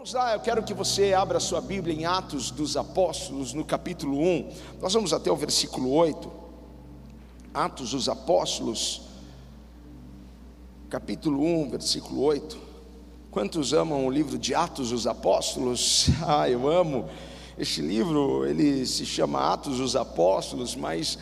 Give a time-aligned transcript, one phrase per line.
[0.00, 4.18] Vamos lá, eu quero que você abra sua Bíblia em Atos dos Apóstolos, no capítulo
[4.18, 4.50] 1.
[4.80, 6.32] Nós vamos até o versículo 8.
[7.52, 9.02] Atos dos Apóstolos,
[10.88, 12.58] capítulo 1, versículo 8.
[13.30, 16.08] Quantos amam o livro de Atos dos Apóstolos?
[16.26, 17.06] Ah, eu amo.
[17.58, 21.18] Este livro, ele se chama Atos dos Apóstolos, mas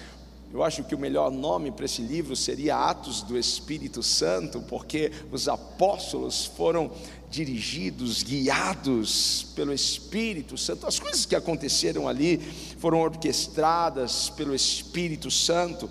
[0.51, 5.13] eu acho que o melhor nome para esse livro seria Atos do Espírito Santo, porque
[5.31, 6.91] os apóstolos foram
[7.31, 10.87] dirigidos, guiados pelo Espírito Santo.
[10.87, 12.39] As coisas que aconteceram ali
[12.79, 15.91] foram orquestradas pelo Espírito Santo.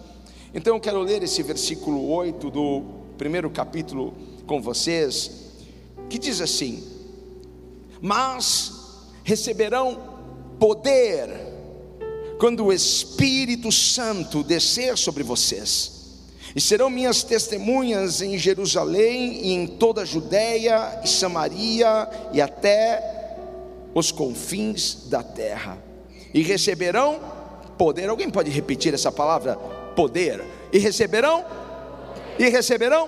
[0.53, 2.83] Então eu quero ler esse versículo 8 do
[3.17, 4.13] primeiro capítulo
[4.45, 5.31] com vocês,
[6.09, 6.83] que diz assim:
[8.01, 8.71] Mas
[9.23, 10.17] receberão
[10.59, 11.29] poder
[12.39, 15.96] quando o Espírito Santo descer sobre vocês,
[16.57, 23.37] e serão minhas testemunhas em Jerusalém e em toda a Judéia e Samaria e até
[23.93, 25.77] os confins da terra.
[26.33, 27.19] E receberão
[27.77, 28.09] poder.
[28.09, 29.55] Alguém pode repetir essa palavra?
[29.95, 30.43] Poder.
[30.73, 31.45] E receberão?
[32.39, 33.07] E receberão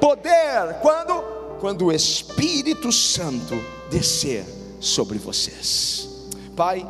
[0.00, 0.78] poder.
[0.80, 1.22] Quando?
[1.60, 4.46] Quando o Espírito Santo descer
[4.80, 6.08] sobre vocês.
[6.56, 6.88] Pai,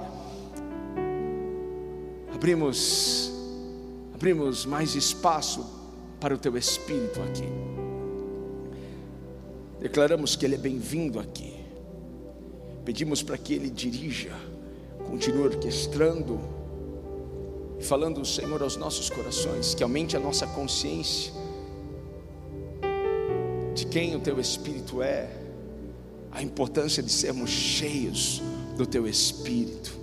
[2.32, 3.32] abrimos
[4.14, 5.77] abrimos mais espaço
[6.20, 7.48] para o teu espírito aqui.
[9.80, 11.54] Declaramos que ele é bem-vindo aqui.
[12.84, 14.32] Pedimos para que ele dirija,
[15.06, 16.40] continue orquestrando
[17.80, 21.32] falando, Senhor, aos nossos corações, que aumente a nossa consciência
[23.72, 25.30] de quem o teu espírito é,
[26.32, 28.42] a importância de sermos cheios
[28.76, 29.98] do teu espírito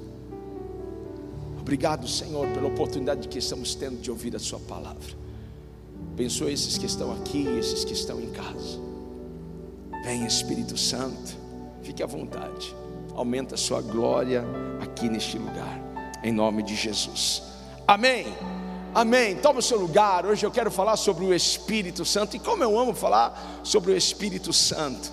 [1.66, 5.25] Obrigado, Senhor, pela oportunidade que estamos tendo de ouvir a Sua palavra.
[6.16, 8.80] Abençoe esses que estão aqui, esses que estão em casa.
[10.06, 11.36] Vem, Espírito Santo,
[11.84, 12.74] fique à vontade.
[13.14, 14.46] Aumenta a Sua glória
[14.80, 15.78] aqui neste lugar,
[16.24, 17.44] em nome de Jesus.
[17.86, 18.34] Amém.
[18.94, 19.36] Amém.
[19.36, 20.26] Toma o seu lugar.
[20.26, 22.38] Hoje eu quero falar sobre o Espírito Santo.
[22.38, 25.12] E como eu amo falar sobre o Espírito Santo.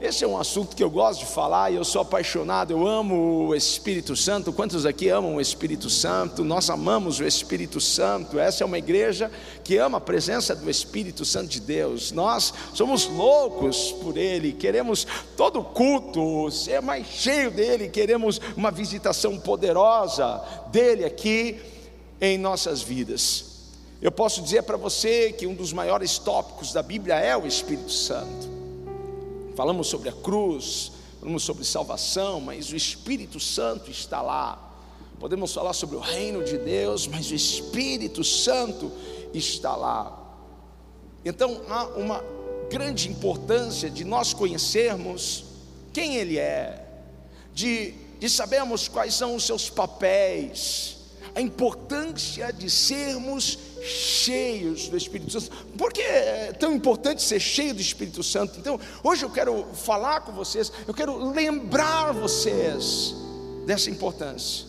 [0.00, 3.48] Esse é um assunto que eu gosto de falar e eu sou apaixonado, eu amo
[3.48, 4.50] o Espírito Santo.
[4.50, 6.42] Quantos aqui amam o Espírito Santo?
[6.42, 8.38] Nós amamos o Espírito Santo.
[8.38, 9.30] Essa é uma igreja
[9.62, 12.12] que ama a presença do Espírito Santo de Deus.
[12.12, 15.06] Nós somos loucos por Ele, queremos
[15.36, 21.60] todo culto ser mais cheio dele, queremos uma visitação poderosa dele aqui
[22.18, 23.44] em nossas vidas.
[24.00, 27.92] Eu posso dizer para você que um dos maiores tópicos da Bíblia é o Espírito
[27.92, 28.59] Santo.
[29.60, 30.90] Falamos sobre a cruz,
[31.20, 34.58] falamos sobre salvação, mas o Espírito Santo está lá.
[35.18, 38.90] Podemos falar sobre o reino de Deus, mas o Espírito Santo
[39.34, 40.18] está lá.
[41.22, 42.24] Então há uma
[42.70, 45.44] grande importância de nós conhecermos
[45.92, 46.82] quem Ele é,
[47.52, 51.00] de, de sabermos quais são os seus papéis,
[51.34, 55.66] a importância de sermos cheios do Espírito Santo.
[55.76, 58.58] Por que é tão importante ser cheio do Espírito Santo?
[58.58, 63.14] Então, hoje eu quero falar com vocês, eu quero lembrar vocês
[63.66, 64.66] dessa importância,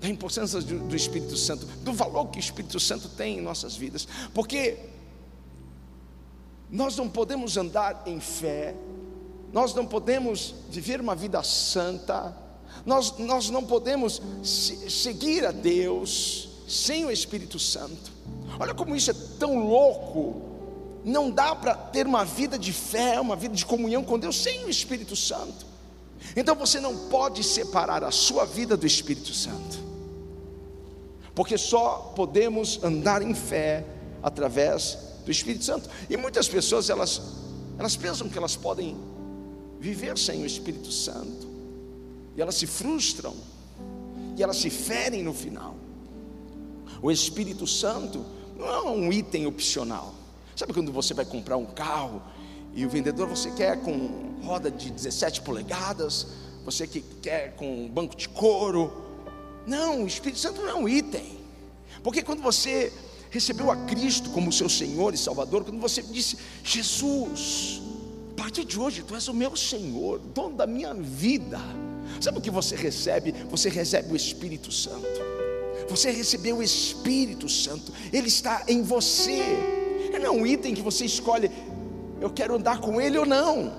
[0.00, 4.06] da importância do, Espírito Santo, do valor que o Espírito Santo tem em nossas vidas,
[4.32, 4.76] porque
[6.70, 8.74] nós não podemos andar em fé,
[9.52, 12.36] nós não podemos viver uma vida santa,
[12.84, 18.12] nós, nós não podemos seguir a Deus, sem o Espírito Santo.
[18.60, 20.42] Olha como isso é tão louco.
[21.04, 24.64] Não dá para ter uma vida de fé, uma vida de comunhão com Deus sem
[24.64, 25.66] o Espírito Santo.
[26.36, 29.78] Então você não pode separar a sua vida do Espírito Santo.
[31.34, 33.84] Porque só podemos andar em fé
[34.22, 35.88] através do Espírito Santo.
[36.10, 37.22] E muitas pessoas elas
[37.78, 38.96] elas pensam que elas podem
[39.78, 41.46] viver sem o Espírito Santo.
[42.36, 43.34] E elas se frustram.
[44.36, 45.76] E elas se ferem no final.
[47.02, 48.24] O Espírito Santo
[48.56, 50.14] não é um item opcional.
[50.56, 52.22] Sabe quando você vai comprar um carro
[52.74, 56.26] e o vendedor você quer com roda de 17 polegadas,
[56.64, 58.92] você que quer com banco de couro?
[59.66, 61.38] Não, o Espírito Santo não é um item.
[62.02, 62.92] Porque quando você
[63.30, 67.80] recebeu a Cristo como seu Senhor e Salvador, quando você disse, Jesus,
[68.32, 71.60] a partir de hoje tu és o meu Senhor, dono da minha vida.
[72.20, 73.32] Sabe o que você recebe?
[73.50, 75.37] Você recebe o Espírito Santo.
[75.88, 79.42] Você recebeu o Espírito Santo, ele está em você.
[80.08, 81.50] Ele não é um item que você escolhe,
[82.20, 83.72] eu quero andar com ele ou não.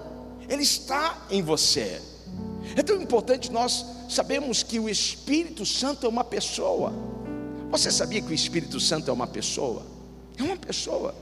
[0.48, 2.01] Ele está em você.
[2.75, 6.94] É tão importante nós sabemos que o Espírito Santo é uma pessoa.
[7.72, 9.86] Você sabia que o Espírito Santo é uma pessoa?
[10.38, 11.13] É uma pessoa.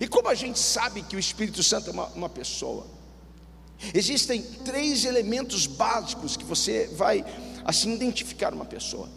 [0.00, 2.86] E como a gente sabe que o Espírito Santo é uma, uma pessoa?
[3.92, 7.24] Existem três elementos básicos que você vai
[7.64, 9.08] assim identificar uma pessoa.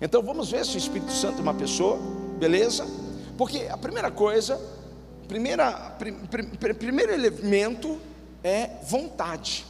[0.00, 1.98] Então vamos ver se o Espírito Santo é uma pessoa,
[2.38, 2.86] beleza?
[3.36, 4.60] Porque a primeira coisa,
[5.26, 7.98] primeira, prim, prim, primeiro elemento
[8.42, 9.64] é vontade.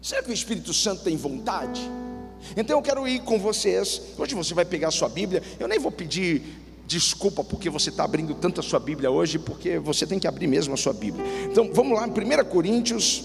[0.00, 1.80] Será que o Espírito Santo tem vontade?
[2.56, 4.00] Então eu quero ir com vocês.
[4.16, 5.42] Hoje você vai pegar a sua Bíblia.
[5.58, 6.42] Eu nem vou pedir
[6.86, 10.46] desculpa porque você está abrindo tanto a sua Bíblia hoje, porque você tem que abrir
[10.46, 11.24] mesmo a sua Bíblia.
[11.50, 13.24] Então vamos lá, em 1 Coríntios,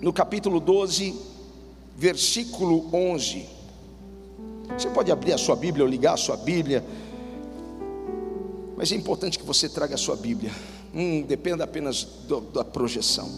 [0.00, 1.18] no capítulo 12,
[1.96, 3.57] versículo 11.
[4.78, 6.84] Você pode abrir a sua Bíblia ou ligar a sua Bíblia,
[8.76, 10.52] mas é importante que você traga a sua Bíblia,
[10.94, 13.28] não dependa apenas do, da projeção.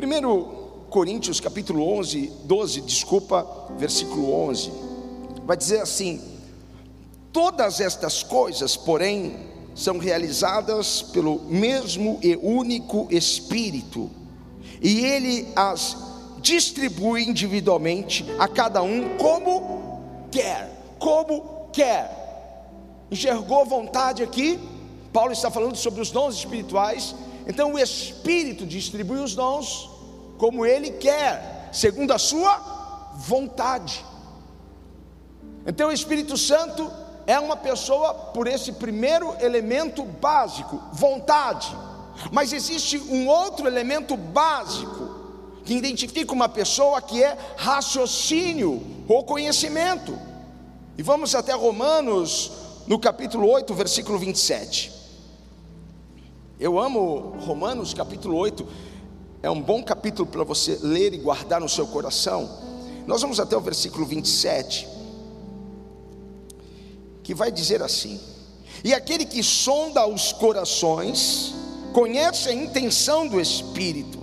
[0.00, 3.44] 1 Coríntios capítulo 11, 12, desculpa,
[3.76, 4.70] versículo 11,
[5.44, 6.22] vai dizer assim:
[7.32, 9.34] Todas estas coisas, porém,
[9.74, 14.08] são realizadas pelo mesmo e único Espírito,
[14.80, 16.15] e Ele as
[16.46, 22.08] distribui individualmente a cada um como quer, como quer.
[23.10, 24.60] Enxergou vontade aqui?
[25.12, 27.16] Paulo está falando sobre os dons espirituais.
[27.48, 29.90] Então o Espírito distribui os dons
[30.38, 34.04] como ele quer, segundo a sua vontade.
[35.66, 36.88] Então o Espírito Santo
[37.26, 41.76] é uma pessoa por esse primeiro elemento básico, vontade.
[42.30, 45.05] Mas existe um outro elemento básico
[45.66, 50.16] que identifica uma pessoa que é raciocínio ou conhecimento.
[50.96, 52.52] E vamos até Romanos,
[52.86, 54.92] no capítulo 8, versículo 27.
[56.58, 58.66] Eu amo Romanos, capítulo 8,
[59.42, 62.48] é um bom capítulo para você ler e guardar no seu coração.
[63.04, 64.88] Nós vamos até o versículo 27
[67.24, 68.20] que vai dizer assim:
[68.84, 71.52] E aquele que sonda os corações,
[71.92, 74.15] conhece a intenção do Espírito,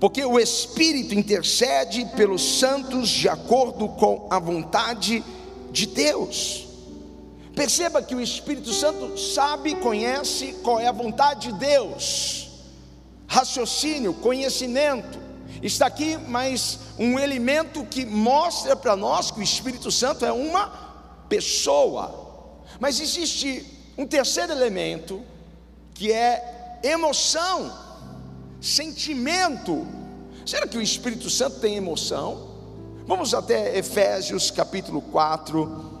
[0.00, 5.24] porque o Espírito intercede pelos santos de acordo com a vontade
[5.72, 6.66] de Deus.
[7.54, 12.50] Perceba que o Espírito Santo sabe, conhece qual é a vontade de Deus.
[13.26, 15.18] Raciocínio, conhecimento.
[15.60, 20.68] Está aqui mais um elemento que mostra para nós que o Espírito Santo é uma
[21.28, 22.60] pessoa.
[22.78, 23.66] Mas existe
[23.96, 25.20] um terceiro elemento,
[25.94, 27.72] que é emoção,
[28.60, 29.86] sentimento.
[30.44, 32.48] Será que o Espírito Santo tem emoção?
[33.06, 36.00] Vamos até Efésios capítulo 4,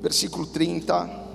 [0.00, 1.28] versículo 30.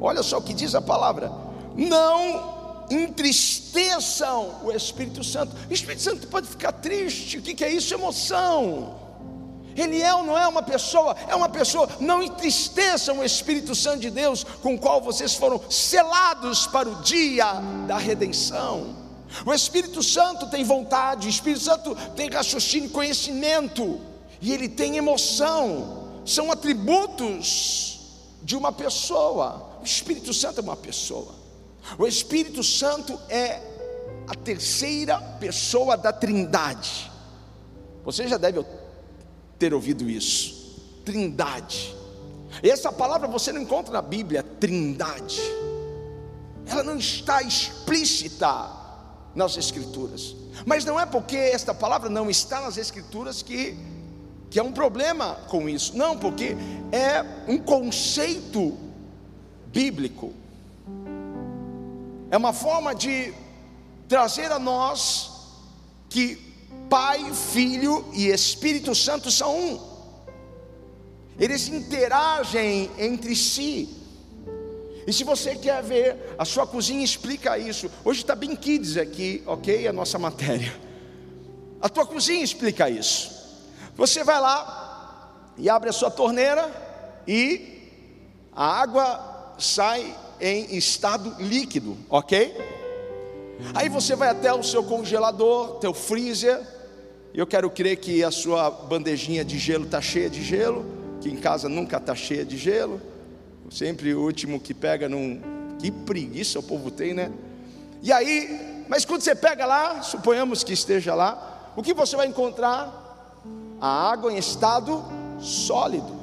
[0.00, 1.32] Olha só o que diz a palavra:
[1.76, 5.56] não entristeçam o Espírito Santo.
[5.68, 7.92] O Espírito Santo pode ficar triste, o que é isso?
[7.94, 9.05] Emoção.
[9.76, 11.14] Ele é ou não é uma pessoa?
[11.28, 11.88] É uma pessoa.
[12.00, 17.02] Não entristeçam o Espírito Santo de Deus, com o qual vocês foram selados para o
[17.02, 17.52] dia
[17.86, 18.96] da redenção.
[19.44, 24.00] O Espírito Santo tem vontade, o Espírito Santo tem raciocínio, conhecimento,
[24.40, 26.22] e ele tem emoção.
[26.24, 28.00] São atributos
[28.42, 29.78] de uma pessoa.
[29.82, 31.34] O Espírito Santo é uma pessoa.
[31.98, 33.60] O Espírito Santo é
[34.26, 37.10] a terceira pessoa da Trindade.
[38.04, 38.64] Você já deve
[39.58, 40.80] ter ouvido isso.
[41.04, 41.94] Trindade.
[42.62, 45.40] Essa palavra você não encontra na Bíblia, trindade.
[46.66, 48.70] Ela não está explícita
[49.34, 50.34] nas Escrituras.
[50.64, 53.76] Mas não é porque esta palavra não está nas Escrituras que,
[54.50, 55.96] que é um problema com isso.
[55.96, 56.56] Não, porque
[56.90, 58.76] é um conceito
[59.66, 60.32] bíblico.
[62.30, 63.32] É uma forma de
[64.08, 65.30] trazer a nós
[66.08, 66.55] que
[66.88, 69.96] Pai, Filho e Espírito Santo são um.
[71.38, 73.94] Eles interagem entre si.
[75.06, 77.90] E se você quer ver, a sua cozinha explica isso.
[78.04, 79.86] Hoje está bem kids aqui, ok?
[79.86, 80.74] A nossa matéria.
[81.80, 83.30] A tua cozinha explica isso.
[83.94, 86.70] Você vai lá e abre a sua torneira
[87.26, 87.76] e
[88.52, 92.56] a água sai em estado líquido, ok?
[93.74, 96.60] Aí você vai até o seu congelador, teu freezer,
[97.36, 100.86] eu quero crer que a sua bandejinha de gelo está cheia de gelo,
[101.20, 102.98] que em casa nunca está cheia de gelo.
[103.70, 105.42] Sempre o último que pega num.
[105.78, 107.30] Que preguiça o povo tem, né?
[108.02, 112.26] E aí, mas quando você pega lá, suponhamos que esteja lá, o que você vai
[112.26, 113.04] encontrar?
[113.78, 115.04] A água em estado
[115.38, 116.16] sólido.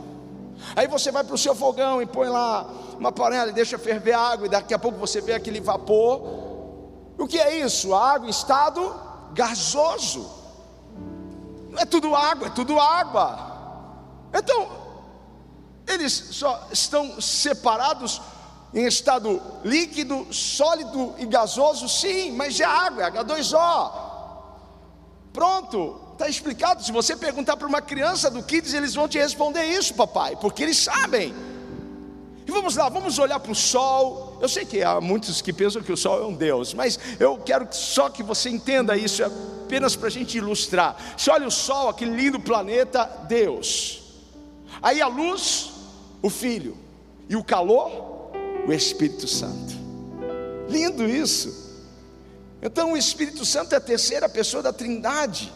[0.75, 2.67] Aí você vai para o seu fogão e põe lá
[2.97, 6.21] uma panela e deixa ferver a água, e daqui a pouco você vê aquele vapor.
[7.19, 7.93] O que é isso?
[7.93, 8.95] A água em estado
[9.33, 10.42] gasoso.
[11.77, 13.51] É tudo água, é tudo água.
[14.33, 14.67] Então,
[15.87, 18.21] eles só estão separados
[18.73, 21.87] em estado líquido, sólido e gasoso?
[21.87, 23.91] Sim, mas é água, é H2O.
[25.31, 26.83] Pronto, está explicado.
[26.83, 30.63] Se você perguntar para uma criança do Kids, eles vão te responder isso, papai, porque
[30.63, 31.52] eles sabem.
[32.53, 34.37] Vamos lá, vamos olhar para o sol.
[34.39, 37.35] Eu sei que há muitos que pensam que o sol é um Deus, mas eu
[37.39, 40.95] quero só que você entenda isso, é apenas para a gente ilustrar.
[41.17, 44.03] Se olha o sol, aquele lindo planeta, Deus.
[44.83, 45.71] Aí a luz,
[46.21, 46.77] o Filho.
[47.27, 48.31] E o calor,
[48.67, 49.73] o Espírito Santo.
[50.69, 51.81] Lindo isso.
[52.61, 55.51] Então o Espírito Santo é a terceira pessoa da Trindade.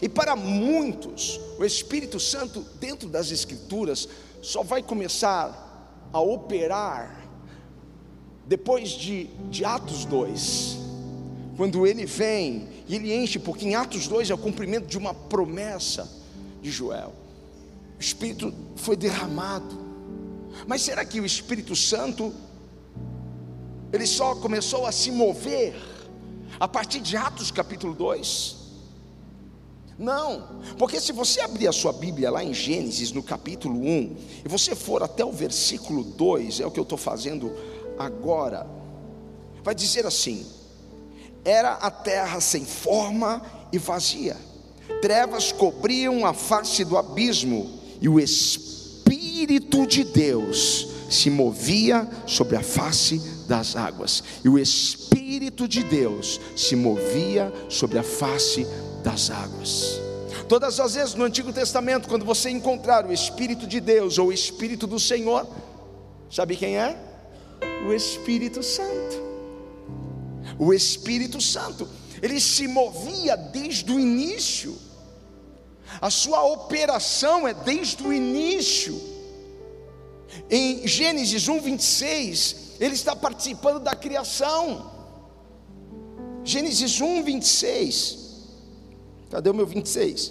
[0.00, 4.08] E para muitos, o Espírito Santo, dentro das Escrituras,
[4.40, 5.71] só vai começar
[6.12, 7.22] a operar
[8.46, 10.78] depois de, de Atos 2,
[11.56, 15.14] quando ele vem e ele enche, porque em Atos 2 é o cumprimento de uma
[15.14, 16.10] promessa
[16.60, 17.12] de Joel.
[17.98, 19.80] O Espírito foi derramado.
[20.66, 22.34] Mas será que o Espírito Santo
[23.92, 25.74] ele só começou a se mover
[26.58, 28.61] a partir de Atos capítulo 2?
[29.98, 34.48] Não, porque se você abrir a sua Bíblia lá em Gênesis, no capítulo 1, e
[34.48, 37.52] você for até o versículo 2, é o que eu estou fazendo
[37.98, 38.66] agora,
[39.62, 40.46] vai dizer assim:
[41.44, 44.36] Era a terra sem forma e vazia,
[45.00, 52.62] trevas cobriam a face do abismo, e o Espírito de Deus se movia sobre a
[52.62, 58.91] face das águas, e o Espírito de Deus se movia sobre a face das
[59.30, 60.00] águas.
[60.48, 64.32] Todas as vezes no Antigo Testamento, quando você encontrar o Espírito de Deus ou o
[64.32, 65.48] Espírito do Senhor,
[66.30, 66.96] sabe quem é?
[67.86, 69.22] O Espírito Santo.
[70.58, 71.88] O Espírito Santo,
[72.20, 74.76] ele se movia desde o início,
[76.00, 79.00] a sua operação é desde o início.
[80.50, 84.90] Em Gênesis 1, 26, ele está participando da criação.
[86.44, 88.21] Gênesis 1, 26.
[89.32, 90.30] Cadê o meu 26?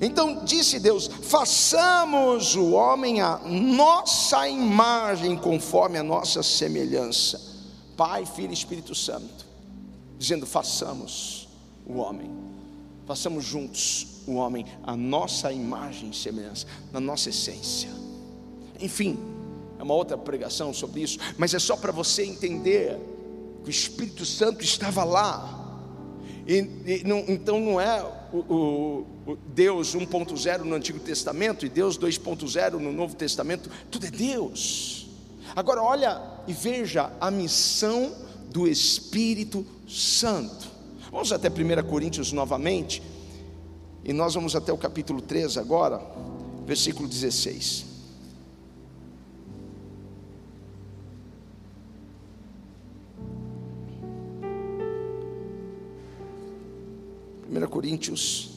[0.00, 7.38] Então disse Deus: façamos o homem a nossa imagem, conforme a nossa semelhança.
[7.94, 9.46] Pai, Filho e Espírito Santo,
[10.18, 11.46] dizendo: façamos
[11.86, 12.30] o homem,
[13.06, 17.90] façamos juntos o homem, a nossa imagem e semelhança, na nossa essência.
[18.80, 19.18] Enfim,
[19.78, 22.98] é uma outra pregação sobre isso, mas é só para você entender
[23.62, 25.54] que o Espírito Santo estava lá.
[26.46, 31.98] E, e não, então não é o, o, Deus 1.0 no Antigo Testamento e Deus
[31.98, 35.06] 2.0 no Novo Testamento, tudo é Deus.
[35.56, 38.12] Agora olha e veja a missão
[38.50, 40.68] do Espírito Santo.
[41.10, 43.02] Vamos até 1 Coríntios novamente,
[44.04, 46.00] e nós vamos até o capítulo 3 agora,
[46.66, 47.87] versículo 16.
[57.50, 58.50] 1 Coríntios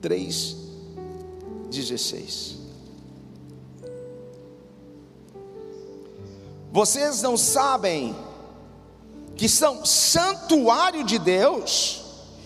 [0.00, 0.56] 3,
[1.70, 2.56] 16.
[6.70, 8.16] Vocês não sabem
[9.36, 12.02] que são santuário de Deus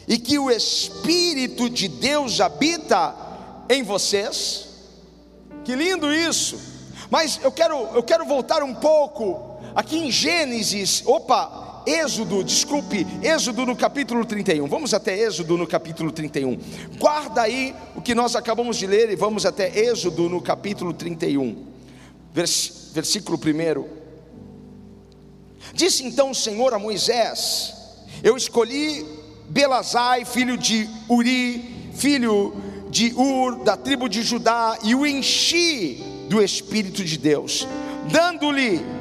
[0.09, 3.15] e que o Espírito de Deus habita
[3.69, 4.69] em vocês?
[5.65, 6.59] Que lindo isso!
[7.11, 11.03] Mas eu quero, eu quero voltar um pouco aqui em Gênesis.
[11.07, 14.67] Opa, Êxodo, desculpe, Êxodo no capítulo 31.
[14.67, 16.59] Vamos até Êxodo no capítulo 31.
[16.99, 21.65] Guarda aí o que nós acabamos de ler e vamos até Êxodo no capítulo 31.
[22.35, 23.85] Vers, versículo 1.
[25.73, 27.73] Disse então o Senhor a Moisés:
[28.21, 29.07] Eu escolhi
[29.49, 32.53] Belazai, filho de Uri, filho
[32.91, 37.67] de Ur, da tribo de Judá, e o enchi do Espírito de Deus,
[38.11, 38.96] dando-lhe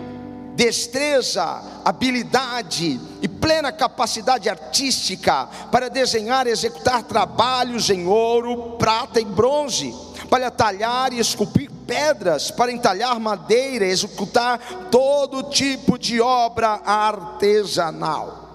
[0.55, 9.25] destreza, habilidade e plena capacidade artística para desenhar e executar trabalhos em ouro, prata e
[9.25, 9.93] bronze,
[10.29, 14.59] para talhar e esculpir pedras, para entalhar madeira, executar
[14.89, 18.45] todo tipo de obra artesanal.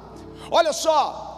[0.50, 1.30] Olha só,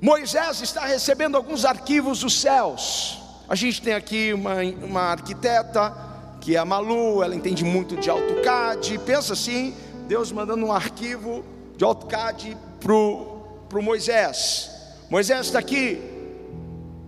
[0.00, 3.20] Moisés está recebendo alguns arquivos dos céus.
[3.48, 6.07] A gente tem aqui uma, uma arquiteta,
[6.40, 8.98] que é a Malu, ela entende muito de AutoCAD.
[8.98, 9.74] Pensa assim,
[10.06, 11.44] Deus mandando um arquivo
[11.76, 14.70] de AutoCAD para o Moisés.
[15.10, 16.00] Moisés está aqui,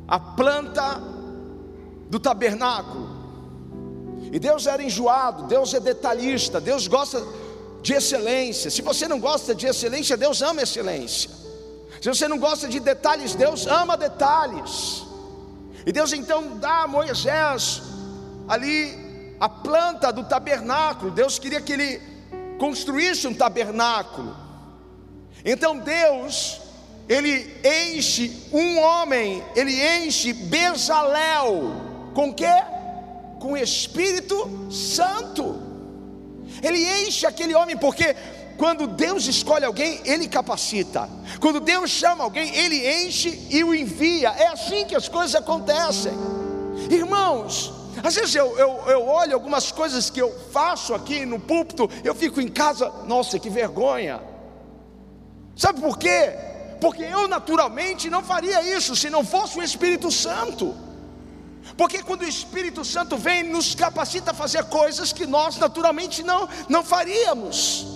[0.09, 1.01] a planta
[2.09, 3.09] do tabernáculo.
[4.33, 7.23] E Deus era enjoado, Deus é detalhista, Deus gosta
[7.83, 8.71] de excelência.
[8.71, 11.31] Se você não gosta de excelência, Deus ama excelência.
[12.01, 15.05] Se você não gosta de detalhes, Deus ama detalhes.
[15.85, 17.83] E Deus então dá a Moisés
[18.49, 19.00] ali
[19.41, 21.11] a planta do tabernáculo.
[21.11, 22.01] Deus queria que ele
[22.59, 24.37] construísse um tabernáculo.
[25.43, 26.61] Então Deus,
[27.09, 29.73] ele enche um homem, ele
[30.05, 31.73] enche Bezalel
[32.15, 32.63] com quê?
[33.41, 35.59] Com o Espírito Santo.
[36.63, 38.15] Ele enche aquele homem porque
[38.59, 41.09] quando Deus escolhe alguém, Ele capacita.
[41.41, 44.29] Quando Deus chama alguém, Ele enche e o envia.
[44.29, 46.13] É assim que as coisas acontecem.
[46.91, 51.89] Irmãos, às vezes eu, eu, eu olho algumas coisas que eu faço aqui no púlpito,
[52.05, 54.21] eu fico em casa, nossa, que vergonha.
[55.57, 56.33] Sabe por quê?
[56.81, 60.75] Porque eu naturalmente não faria isso se não fosse o Espírito Santo.
[61.77, 66.49] Porque quando o Espírito Santo vem, nos capacita a fazer coisas que nós naturalmente não,
[66.69, 67.87] não faríamos.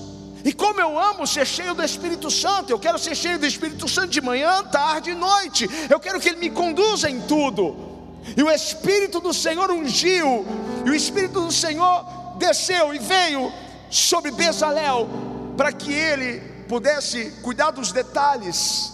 [0.45, 3.89] E como eu amo ser cheio do Espírito Santo, eu quero ser cheio do Espírito
[3.89, 5.69] Santo de manhã, tarde e noite.
[5.89, 7.94] Eu quero que Ele me conduza em tudo.
[8.37, 10.47] E o Espírito do Senhor ungiu,
[10.85, 12.04] e o Espírito do Senhor
[12.38, 13.52] desceu e veio
[13.90, 15.09] sobre Bezalel,
[15.57, 18.93] para que ele pudesse cuidar dos detalhes,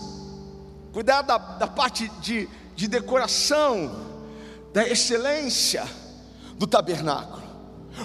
[0.93, 4.09] cuidar da, da parte de, de decoração,
[4.73, 5.85] da excelência
[6.55, 7.43] do tabernáculo.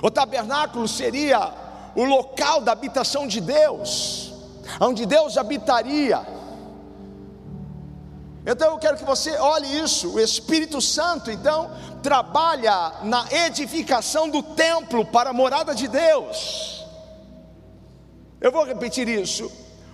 [0.02, 1.54] O tabernáculo seria
[1.96, 4.34] o local da habitação de Deus,
[4.80, 6.35] onde Deus habitaria.
[8.46, 10.14] Então eu quero que você olhe isso.
[10.14, 11.72] O Espírito Santo, então,
[12.04, 16.86] trabalha na edificação do templo para a morada de Deus.
[18.40, 19.52] Eu vou repetir isso.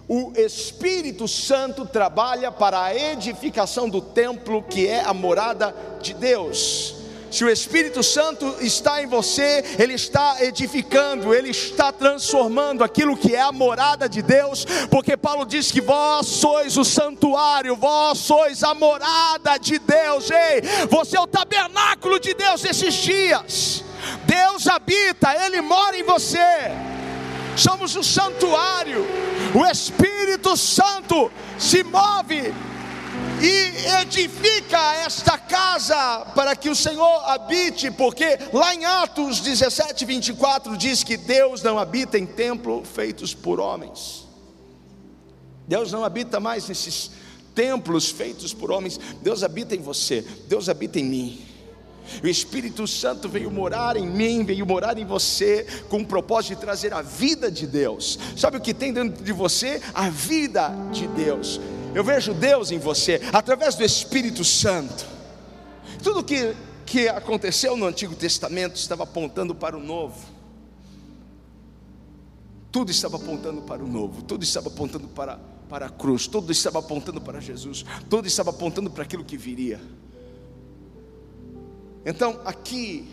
[0.10, 7.00] O Espírito Santo trabalha para a edificação do templo que é a morada de Deus.
[7.31, 13.33] Se o Espírito Santo está em você, ele está edificando, ele está transformando aquilo que
[13.33, 18.63] é a morada de Deus, porque Paulo diz que vós sois o santuário, vós sois
[18.63, 20.29] a morada de Deus.
[20.29, 23.83] Ei, você é o tabernáculo de Deus esses dias.
[24.25, 26.38] Deus habita, ele mora em você.
[27.55, 29.05] Somos o santuário.
[29.53, 32.53] O Espírito Santo se move
[33.41, 40.77] e edifica esta casa para que o Senhor habite, porque lá em Atos 17, 24
[40.77, 44.27] diz que Deus não habita em templos feitos por homens.
[45.67, 47.12] Deus não habita mais nesses
[47.56, 51.50] templos feitos por homens, Deus habita em você, Deus habita em mim.
[52.24, 56.62] O Espírito Santo veio morar em mim, veio morar em você, com o propósito de
[56.62, 58.17] trazer a vida de Deus.
[58.36, 59.82] Sabe o que tem dentro de você?
[59.93, 61.60] A vida de Deus.
[61.93, 65.06] Eu vejo Deus em você através do Espírito Santo.
[66.02, 70.41] Tudo que, que aconteceu no Antigo Testamento estava apontando para o Novo.
[72.71, 76.80] Tudo estava apontando para o novo, tudo estava apontando para, para a cruz, tudo estava
[76.80, 79.82] apontando para Jesus, tudo estava apontando para aquilo que viria.
[82.05, 83.07] Então, aqui,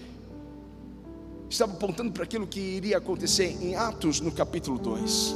[1.50, 5.34] estava apontando para aquilo que iria acontecer em Atos, no capítulo 2.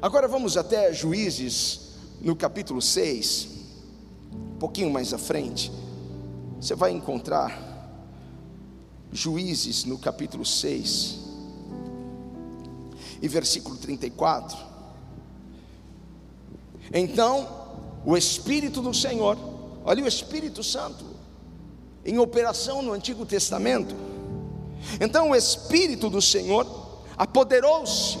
[0.00, 3.48] Agora vamos até Juízes, no capítulo 6,
[4.32, 5.72] um pouquinho mais à frente,
[6.60, 7.70] você vai encontrar
[9.10, 11.18] Juízes no capítulo 6,
[13.22, 14.58] e versículo 34.
[16.92, 17.48] Então,
[18.04, 19.38] o Espírito do Senhor,
[19.84, 21.11] olha o Espírito Santo,
[22.04, 23.94] em operação no Antigo Testamento.
[25.00, 26.66] Então, o Espírito do Senhor
[27.16, 28.18] apoderou-se,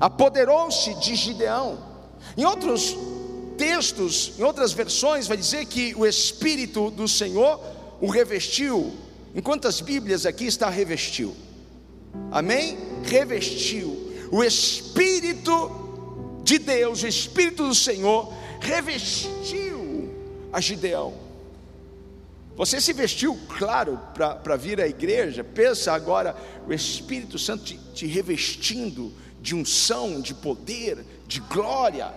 [0.00, 1.78] apoderou-se de Gideão.
[2.36, 2.96] Em outros
[3.56, 7.60] textos, em outras versões, vai dizer que o Espírito do Senhor
[8.00, 8.92] o revestiu.
[9.34, 11.34] Em quantas Bíblias aqui está revestiu?
[12.30, 12.78] Amém?
[13.04, 14.12] Revestiu.
[14.32, 20.10] O Espírito de Deus, o Espírito do Senhor, revestiu
[20.52, 21.25] a Gideão.
[22.56, 25.44] Você se vestiu, claro, para vir à igreja.
[25.44, 26.34] Pensa agora
[26.66, 32.12] o Espírito Santo te, te revestindo de unção, de poder, de glória.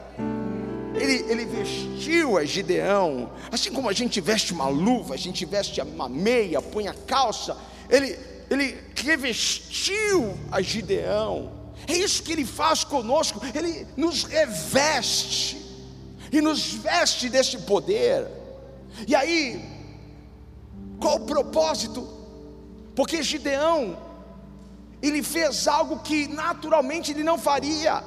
[0.95, 5.79] Ele, ele vestiu a Gideão, assim como a gente veste uma luva, a gente veste
[5.81, 7.55] uma meia, põe a calça,
[7.89, 8.17] ele,
[8.49, 11.51] ele revestiu a Gideão,
[11.87, 15.57] é isso que ele faz conosco, ele nos reveste,
[16.31, 18.27] e nos veste desse poder,
[19.07, 19.78] e aí,
[20.99, 22.07] qual o propósito?
[22.95, 23.97] Porque Gideão,
[25.01, 28.03] ele fez algo que naturalmente ele não faria,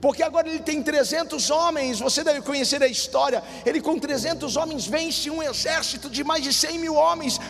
[0.00, 3.42] porque agora ele tem 300 homens, você deve conhecer a história.
[3.64, 7.40] Ele com 300 homens vence um exército de mais de 100 mil homens.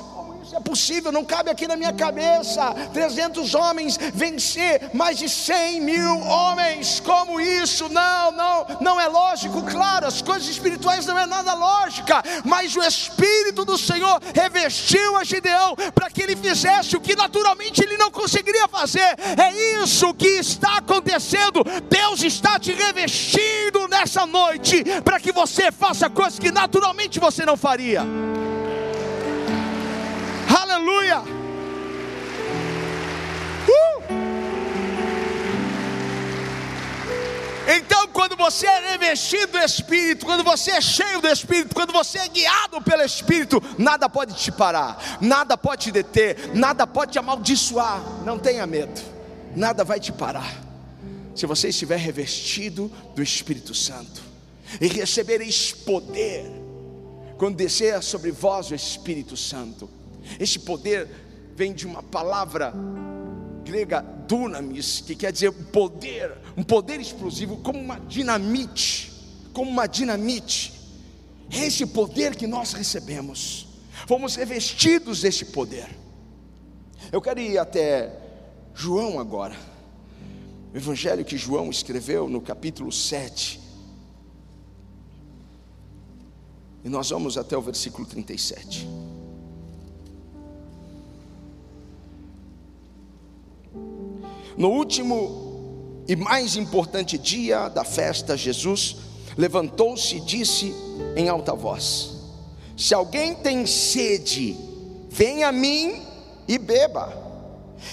[0.57, 2.73] É possível, não cabe aqui na minha cabeça.
[2.95, 7.90] 300 homens vencer mais de 100 mil homens, como isso?
[7.90, 12.83] Não, não, não é lógico, claro, as coisas espirituais não é nada lógica, mas o
[12.83, 18.11] Espírito do Senhor revestiu a Gideão para que ele fizesse o que naturalmente ele não
[18.11, 19.14] conseguiria fazer.
[19.37, 21.62] É isso que está acontecendo.
[21.90, 27.59] Deus está te revestindo nessa noite para que você faça coisas que naturalmente você não
[27.59, 28.07] faria.
[37.66, 42.18] Então, quando você é revestido do Espírito, quando você é cheio do Espírito, quando você
[42.18, 47.18] é guiado pelo Espírito, nada pode te parar, nada pode te deter, nada pode te
[47.18, 48.00] amaldiçoar.
[48.24, 49.00] Não tenha medo,
[49.55, 50.62] nada vai te parar.
[51.35, 54.22] Se você estiver revestido do Espírito Santo
[54.81, 56.44] e recebereis poder,
[57.37, 59.90] quando descer sobre vós o Espírito Santo,
[60.38, 61.09] este poder
[61.55, 62.72] vem de uma palavra
[63.77, 69.12] grega dunamis, que quer dizer poder, um poder explosivo, como uma dinamite,
[69.53, 70.73] como uma dinamite.
[71.51, 73.69] É esse poder que nós recebemos.
[74.07, 75.89] Fomos revestidos deste poder.
[77.12, 78.19] Eu quero ir até
[78.75, 79.55] João agora.
[80.73, 83.61] O evangelho que João escreveu no capítulo 7.
[86.83, 88.89] E nós vamos até o versículo 37.
[94.57, 98.97] No último e mais importante dia da festa, Jesus
[99.37, 100.75] levantou-se e disse
[101.16, 102.12] em alta voz:
[102.77, 104.57] Se alguém tem sede,
[105.11, 106.03] venha a mim
[106.49, 107.25] e beba.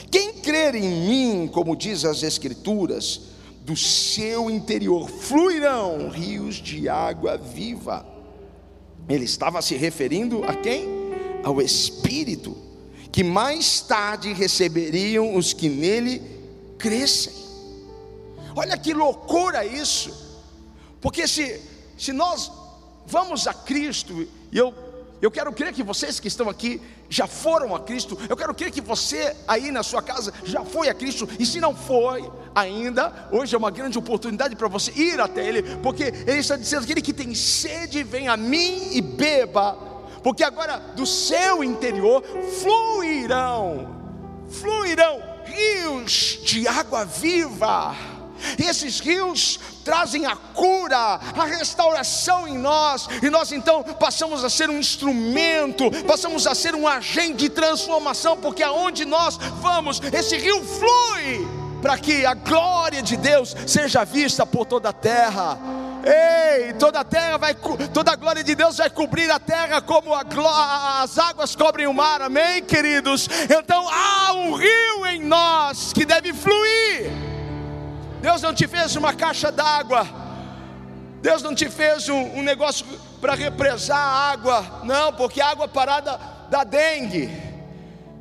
[0.10, 3.22] Quem crer em mim, como diz as Escrituras,
[3.62, 8.06] do seu interior fluirão rios de água viva.
[9.08, 10.88] Ele estava se referindo a quem?
[11.44, 12.56] Ao Espírito,
[13.12, 16.33] que mais tarde receberiam os que nele
[16.84, 17.32] crescem.
[18.54, 20.12] Olha que loucura isso,
[21.00, 21.62] porque se,
[21.98, 22.52] se nós
[23.08, 24.74] vamos a Cristo, e eu,
[25.22, 28.70] eu quero crer que vocês que estão aqui já foram a Cristo, eu quero crer
[28.70, 33.30] que você aí na sua casa já foi a Cristo, e se não foi ainda,
[33.32, 37.02] hoje é uma grande oportunidade para você ir até Ele, porque Ele está dizendo: aquele
[37.02, 39.74] que tem sede, vem a mim e beba,
[40.22, 42.22] porque agora do seu interior
[42.62, 43.88] fluirão,
[44.50, 47.96] fluirão rios de água viva.
[48.60, 54.50] E esses rios trazem a cura, a restauração em nós, e nós então passamos a
[54.50, 60.38] ser um instrumento, passamos a ser um agente de transformação, porque aonde nós vamos, esse
[60.38, 61.48] rio flui
[61.82, 65.60] para que a glória de Deus seja vista por toda a terra.
[66.06, 67.56] Ei, toda a terra vai,
[67.94, 71.94] toda a glória de Deus vai cobrir a terra como a, as águas cobrem o
[71.94, 73.30] mar, amém, queridos?
[73.46, 77.10] Então há um rio em nós que deve fluir.
[78.22, 80.06] Deus não te fez uma caixa d'água,
[81.22, 82.86] Deus não te fez um, um negócio
[83.22, 87.30] para represar a água, não, porque a água parada dá dengue,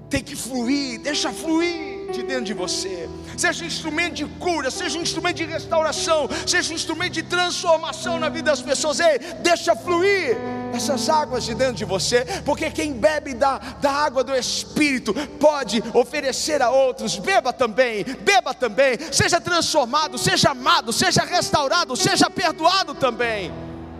[0.09, 3.09] tem que fluir, deixa fluir de dentro de você.
[3.37, 8.19] Seja um instrumento de cura, seja um instrumento de restauração, seja um instrumento de transformação
[8.19, 9.01] na vida das pessoas.
[9.01, 10.37] Ei, deixa fluir
[10.75, 15.83] essas águas de dentro de você, porque quem bebe da, da água do Espírito pode
[15.95, 17.19] oferecer a outros.
[17.19, 18.99] Beba também, beba também.
[19.11, 23.53] Seja transformado, seja amado, seja restaurado, seja perdoado também.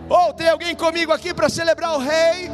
[0.09, 2.51] Ou oh, tem alguém comigo aqui para celebrar o Rei?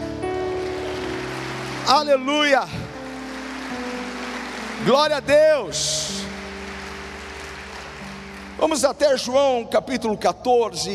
[1.87, 2.88] Aleluia.
[4.85, 6.21] Glória a Deus.
[8.57, 10.89] Vamos até João capítulo 14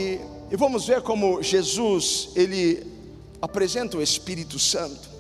[0.50, 2.86] e vamos ver como Jesus ele
[3.42, 5.10] apresenta o Espírito Santo.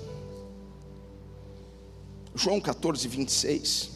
[2.34, 3.90] João 14, 26.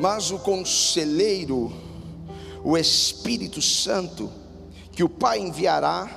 [0.00, 1.70] Mas o conselheiro,
[2.64, 4.32] o Espírito Santo,
[4.92, 6.10] que o Pai enviará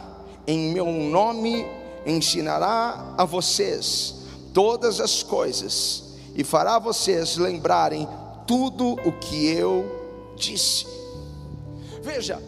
[0.48, 1.66] em meu nome,
[2.06, 4.16] ensinará a vocês
[4.54, 6.05] todas as coisas
[6.36, 8.08] e fará vocês lembrarem
[8.46, 10.86] tudo o que eu disse.
[12.04, 12.42] Veja,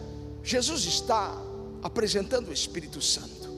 [0.44, 1.34] Jesus está
[1.82, 3.48] apresentando o Espírito Santo.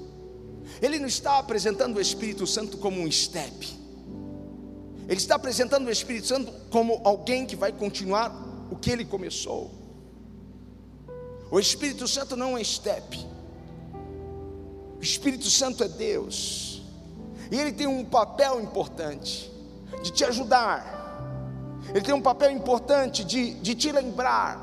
[0.81, 3.69] Ele não está apresentando o Espírito Santo como um step.
[5.09, 9.71] Ele está apresentando o Espírito Santo como alguém que vai continuar o que ele começou.
[11.51, 13.19] O Espírito Santo não é step.
[14.97, 16.83] O Espírito Santo é Deus.
[17.51, 19.50] E ele tem um papel importante
[20.03, 21.01] de te ajudar,
[21.89, 24.61] ele tem um papel importante de, de te lembrar.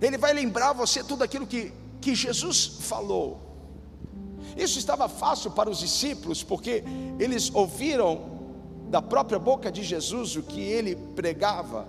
[0.00, 3.40] Ele vai lembrar você tudo aquilo que, que Jesus falou.
[4.56, 6.82] Isso estava fácil para os discípulos, porque
[7.18, 8.32] eles ouviram
[8.88, 11.86] da própria boca de Jesus o que ele pregava.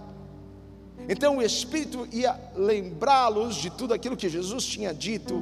[1.09, 5.35] Então o Espírito ia lembrá-los de tudo aquilo que Jesus tinha dito,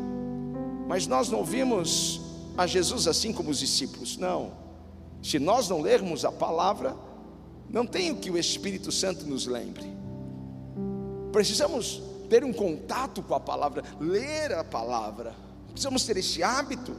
[0.87, 2.21] mas nós não vimos
[2.57, 4.60] a Jesus assim como os discípulos, não.
[5.21, 6.95] Se nós não lermos a palavra,
[7.69, 9.85] não tem o que o Espírito Santo nos lembre.
[11.31, 15.35] Precisamos ter um contato com a palavra, ler a palavra,
[15.67, 16.95] precisamos ter esse hábito,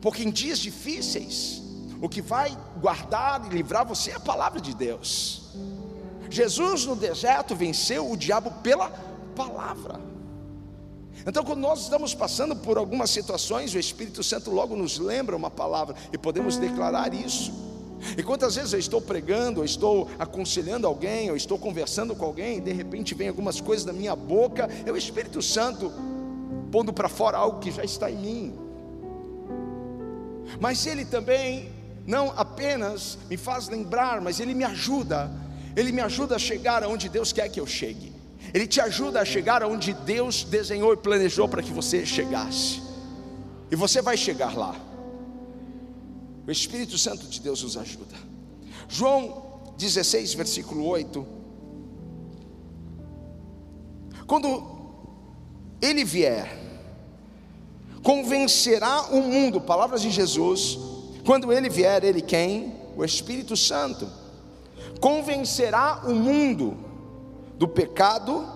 [0.00, 1.62] porque em dias difíceis,
[2.00, 5.54] o que vai guardar e livrar você é a palavra de Deus.
[6.28, 8.90] Jesus no deserto venceu o diabo pela
[9.34, 10.00] palavra.
[11.24, 15.50] Então, quando nós estamos passando por algumas situações, o Espírito Santo logo nos lembra uma
[15.50, 17.52] palavra e podemos declarar isso.
[18.16, 22.58] E quantas vezes eu estou pregando, eu estou aconselhando alguém, eu estou conversando com alguém,
[22.58, 25.92] e de repente vem algumas coisas na minha boca, é o Espírito Santo
[26.70, 28.54] pondo para fora algo que já está em mim.
[30.60, 31.72] Mas ele também
[32.06, 35.30] não apenas me faz lembrar, mas ele me ajuda,
[35.74, 38.15] ele me ajuda a chegar aonde Deus quer que eu chegue.
[38.56, 42.80] Ele te ajuda a chegar aonde Deus desenhou e planejou para que você chegasse.
[43.70, 44.74] E você vai chegar lá.
[46.46, 48.16] O Espírito Santo de Deus nos ajuda.
[48.88, 51.26] João 16, versículo 8.
[54.26, 54.64] Quando
[55.82, 56.58] ele vier,
[58.02, 60.78] convencerá o mundo, palavras de Jesus,
[61.26, 62.72] quando ele vier, ele quem?
[62.96, 64.10] O Espírito Santo.
[64.98, 66.85] Convencerá o mundo
[67.58, 68.46] do pecado,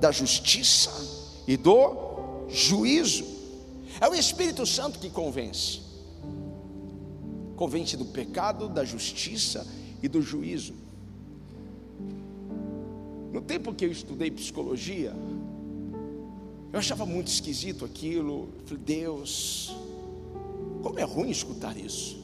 [0.00, 0.90] da justiça
[1.46, 3.24] e do juízo.
[4.00, 5.80] É o Espírito Santo que convence.
[7.56, 9.66] Convence do pecado, da justiça
[10.02, 10.74] e do juízo.
[13.32, 15.12] No tempo que eu estudei psicologia,
[16.72, 18.48] eu achava muito esquisito aquilo.
[18.60, 19.74] Eu falei, Deus,
[20.82, 22.18] como é ruim escutar isso.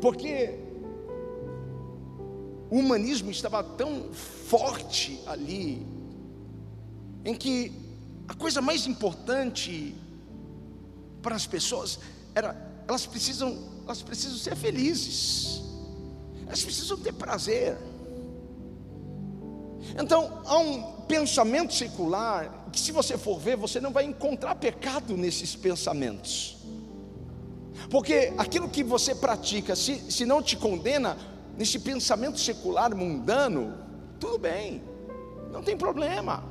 [0.00, 0.67] Porque
[2.70, 5.86] o humanismo estava tão forte ali,
[7.24, 7.72] em que
[8.26, 9.94] a coisa mais importante
[11.22, 11.98] para as pessoas
[12.34, 15.60] era elas precisam, elas precisam ser felizes.
[16.46, 17.76] Elas precisam ter prazer.
[20.00, 25.16] Então, há um pensamento secular que se você for ver, você não vai encontrar pecado
[25.16, 26.56] nesses pensamentos.
[27.90, 31.16] Porque aquilo que você pratica, se, se não te condena,
[31.58, 33.74] nesse pensamento secular mundano,
[34.20, 34.80] tudo bem,
[35.52, 36.44] não tem problema.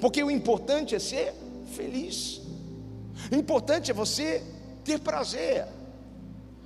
[0.00, 1.34] Porque o importante é ser
[1.74, 2.40] feliz.
[3.30, 4.42] O importante é você
[4.82, 5.66] ter prazer.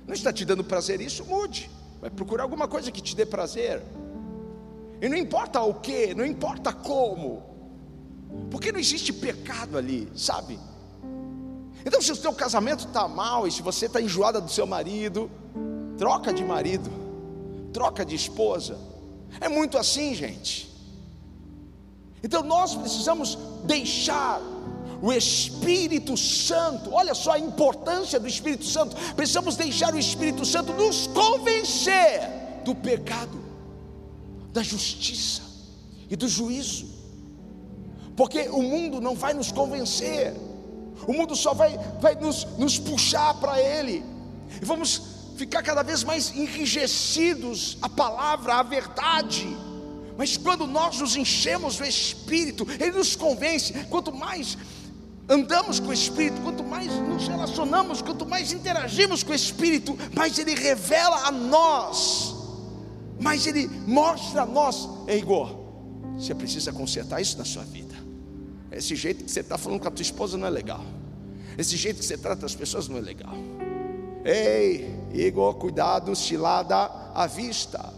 [0.07, 1.69] Não está te dando prazer isso, mude.
[1.99, 3.83] Vai procurar alguma coisa que te dê prazer.
[5.01, 7.43] E não importa o que, não importa como.
[8.49, 10.57] Porque não existe pecado ali, sabe?
[11.85, 15.29] Então, se o seu casamento está mal e se você está enjoada do seu marido,
[15.97, 17.04] troca de marido,
[17.75, 18.77] troca de esposa.
[19.41, 20.73] É muito assim, gente.
[22.23, 24.41] Então, nós precisamos deixar
[25.01, 28.95] o Espírito Santo, olha só a importância do Espírito Santo.
[29.13, 32.21] Precisamos deixar o Espírito Santo nos convencer
[32.63, 33.37] do pecado,
[34.53, 35.41] da justiça
[36.09, 36.87] e do juízo,
[38.15, 40.33] porque o mundo não vai nos convencer
[41.07, 44.03] o mundo só vai, vai nos, nos puxar para Ele,
[44.61, 49.45] e vamos ficar cada vez mais enrijecidos à palavra, à verdade.
[50.17, 53.73] Mas quando nós nos enchemos do Espírito, Ele nos convence.
[53.89, 54.57] Quanto mais
[55.27, 60.39] andamos com o Espírito, quanto mais nos relacionamos, quanto mais interagimos com o Espírito, mais
[60.39, 62.33] Ele revela a nós,
[63.19, 64.87] mais Ele mostra a nós.
[65.07, 65.65] Ei, Igor,
[66.17, 67.95] você precisa consertar isso na sua vida.
[68.71, 70.83] Esse jeito que você está falando com a tua esposa não é legal.
[71.57, 73.35] Esse jeito que você trata as pessoas não é legal.
[74.25, 77.93] Ei, Igor, cuidado, cilada à vista.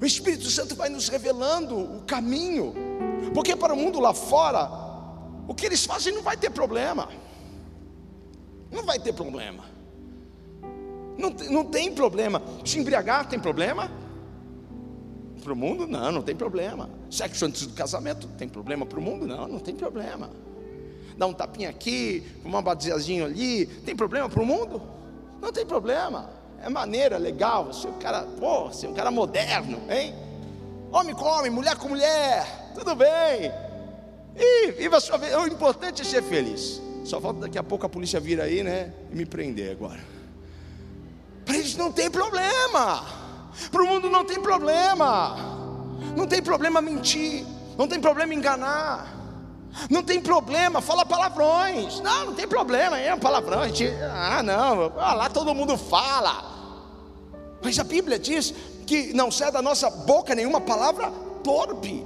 [0.00, 2.72] O Espírito Santo vai nos revelando o caminho,
[3.34, 4.66] porque para o mundo lá fora,
[5.46, 7.10] o que eles fazem não vai ter problema.
[8.70, 9.64] Não vai ter problema.
[11.18, 12.42] Não, não tem problema.
[12.64, 13.90] Se embriagar tem problema?
[15.42, 16.88] Para o mundo, não, não tem problema.
[17.10, 19.26] Sexo antes do casamento, tem problema para o mundo?
[19.26, 20.30] Não, não tem problema.
[21.16, 24.96] Dá um tapinha aqui, uma baseazinho ali, tem problema para o mundo?
[25.40, 26.30] Não tem problema.
[26.62, 27.66] É maneira, legal.
[27.66, 30.14] Você é um cara, pô, você é um cara moderno, hein?
[30.92, 33.52] Homem com homem, mulher com mulher, tudo bem.
[34.36, 35.40] E viva a sua vida.
[35.40, 36.80] O importante é ser feliz.
[37.04, 38.92] Só falta daqui a pouco a polícia vir aí, né?
[39.10, 40.00] E me prender agora.
[41.44, 43.04] Para eles não tem problema.
[43.70, 45.36] Para o mundo não tem problema,
[46.14, 47.44] não tem problema mentir,
[47.76, 49.15] não tem problema enganar.
[49.90, 52.00] Não tem problema, fala palavrões.
[52.00, 53.60] Não, não tem problema, é um palavrão.
[53.60, 56.56] A gente, ah, não, ah, lá todo mundo fala.
[57.62, 58.54] Mas a Bíblia diz
[58.86, 61.10] que não sai da nossa boca nenhuma palavra
[61.42, 62.04] torpe.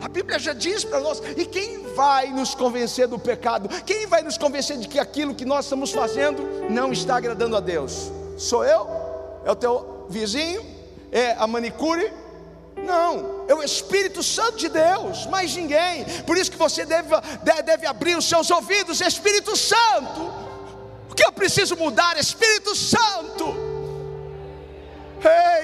[0.00, 3.68] A Bíblia já diz para nós, e quem vai nos convencer do pecado?
[3.84, 7.60] Quem vai nos convencer de que aquilo que nós estamos fazendo não está agradando a
[7.60, 8.10] Deus?
[8.38, 8.86] Sou eu?
[9.44, 10.64] É o teu vizinho?
[11.12, 12.10] É a manicure?
[12.76, 16.04] Não, é o Espírito Santo de Deus, mais ninguém.
[16.26, 17.08] Por isso que você deve,
[17.64, 20.20] deve abrir os seus ouvidos, Espírito Santo.
[21.10, 23.54] O que eu preciso mudar, Espírito Santo?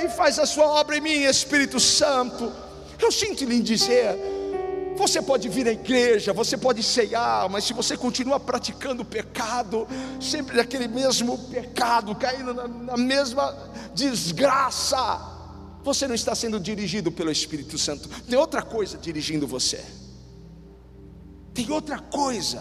[0.00, 2.52] Ei, faz a sua obra em mim, Espírito Santo.
[2.98, 4.16] Eu sinto lhe dizer,
[4.96, 9.86] você pode vir à igreja, você pode ceiar, mas se você continua praticando o pecado,
[10.20, 13.56] sempre aquele mesmo pecado, caindo na, na mesma
[13.94, 15.35] desgraça,
[15.86, 18.08] você não está sendo dirigido pelo Espírito Santo.
[18.24, 19.82] Tem outra coisa dirigindo você.
[21.54, 22.60] Tem outra coisa.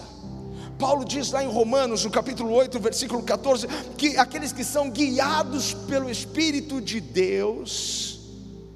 [0.78, 5.74] Paulo diz lá em Romanos, no capítulo 8, versículo 14, que aqueles que são guiados
[5.74, 8.20] pelo Espírito de Deus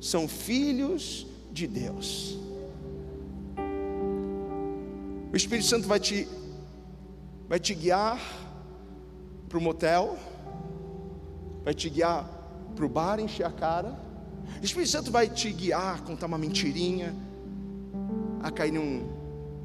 [0.02, 2.36] são filhos de Deus.
[5.32, 6.28] O Espírito Santo vai te
[7.48, 8.20] vai te guiar
[9.48, 10.18] para o motel,
[11.64, 12.28] vai te guiar
[12.76, 14.09] para o bar encher a cara,
[14.62, 17.16] o Espírito Santo vai te guiar contar uma mentirinha,
[18.42, 19.08] a cair num,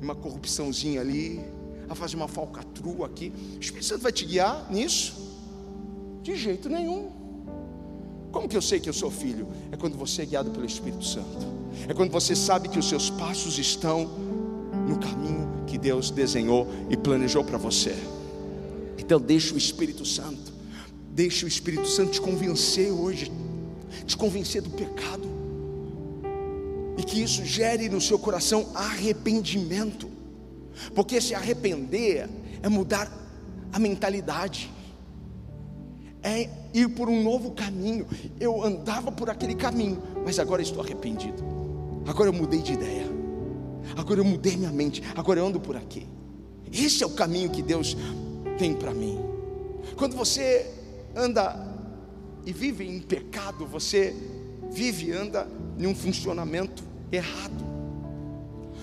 [0.01, 1.41] numa corrupçãozinha ali,
[1.89, 3.33] a fazer uma falcatrua aqui.
[3.57, 5.15] O Espírito Santo vai te guiar nisso?
[6.23, 7.11] De jeito nenhum.
[8.31, 9.47] Como que eu sei que eu sou filho?
[9.71, 11.47] É quando você é guiado pelo Espírito Santo.
[11.89, 14.05] É quando você sabe que os seus passos estão
[14.89, 17.95] no caminho que Deus desenhou e planejou para você.
[18.99, 20.53] Então deixa o Espírito Santo,
[21.11, 23.31] deixa o Espírito Santo te convencer hoje
[24.07, 25.29] te convencer do pecado,
[26.97, 30.09] e que isso gere no seu coração arrependimento,
[30.95, 32.29] porque se arrepender
[32.63, 33.11] é mudar
[33.73, 34.71] a mentalidade,
[36.23, 38.07] é ir por um novo caminho.
[38.41, 41.43] Eu andava por aquele caminho, mas agora estou arrependido,
[42.07, 43.07] agora eu mudei de ideia,
[43.97, 46.07] agora eu mudei minha mente, agora eu ando por aqui.
[46.73, 47.97] Esse é o caminho que Deus
[48.59, 49.19] tem para mim.
[49.97, 50.71] Quando você
[51.15, 51.74] anda
[52.47, 54.15] e vive em pecado, você
[54.71, 57.75] vive e anda em um funcionamento errado.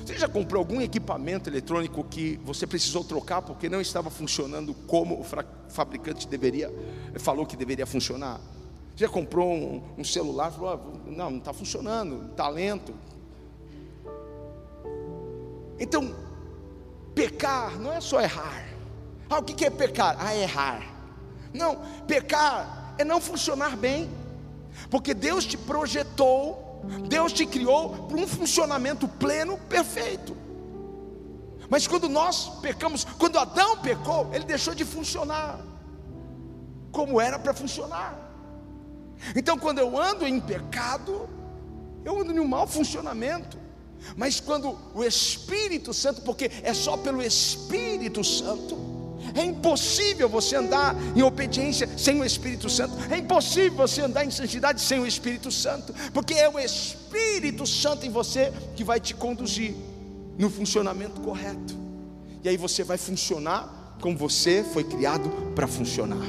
[0.06, 5.19] Você já comprou algum equipamento eletrônico que você precisou trocar porque não estava funcionando como
[5.19, 5.26] o
[5.69, 6.71] fabricante deveria
[7.19, 8.39] falou que deveria funcionar?
[8.95, 12.93] Já comprou um, um celular, falou, ah, não, não está funcionando, talento.
[15.80, 16.13] Então,
[17.15, 18.67] pecar não é só errar.
[19.30, 20.15] Ah, o que é pecar?
[20.19, 20.84] Ah, errar.
[21.54, 24.10] Não, pecar é não funcionar bem,
[24.89, 30.36] porque Deus te projetou, Deus te criou para um funcionamento pleno, perfeito.
[31.69, 35.60] Mas quando nós pecamos, quando Adão pecou, ele deixou de funcionar
[36.91, 38.30] como era para funcionar.
[39.36, 41.30] Então, quando eu ando em pecado,
[42.04, 43.58] eu ando em um mau funcionamento.
[44.15, 48.75] Mas quando o Espírito Santo, porque é só pelo Espírito Santo,
[49.36, 52.94] é impossível você andar em obediência sem o Espírito Santo.
[53.10, 58.06] É impossível você andar em santidade sem o Espírito Santo, porque é o Espírito Santo
[58.06, 59.76] em você que vai te conduzir
[60.38, 61.78] no funcionamento correto.
[62.44, 66.26] E aí você vai funcionar como você foi criado para funcionar.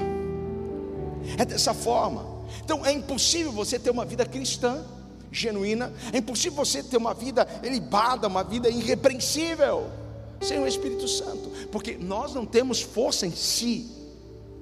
[1.38, 2.27] É dessa forma.
[2.65, 4.85] Então é impossível você ter uma vida cristã
[5.31, 10.02] genuína, é impossível você ter uma vida elibada, uma vida irrepreensível
[10.42, 13.88] sem o Espírito Santo, porque nós não temos força em si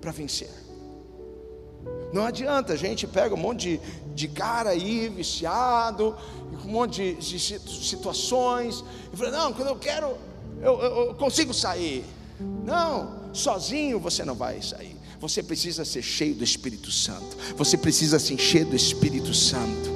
[0.00, 0.50] para vencer.
[2.12, 3.80] Não adianta, a gente pega um monte de,
[4.14, 6.16] de cara aí, viciado,
[6.64, 10.16] um monte de, de situações, e fala, não, quando eu quero,
[10.60, 12.04] eu, eu, eu consigo sair.
[12.64, 14.96] Não, sozinho você não vai sair.
[15.20, 17.36] Você precisa ser cheio do Espírito Santo.
[17.56, 19.90] Você precisa se encher do Espírito Santo.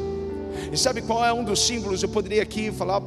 [0.70, 2.02] E sabe qual é um dos símbolos?
[2.02, 3.00] Eu poderia aqui falar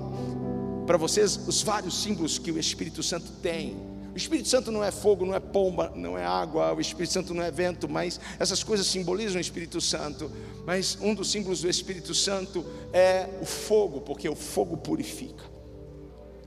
[0.88, 3.76] para vocês os vários símbolos que o Espírito Santo tem.
[4.14, 7.34] O Espírito Santo não é fogo, não é pomba, não é água, o Espírito Santo
[7.34, 10.32] não é vento, mas essas coisas simbolizam o Espírito Santo.
[10.66, 15.44] Mas um dos símbolos do Espírito Santo é o fogo, porque o fogo purifica.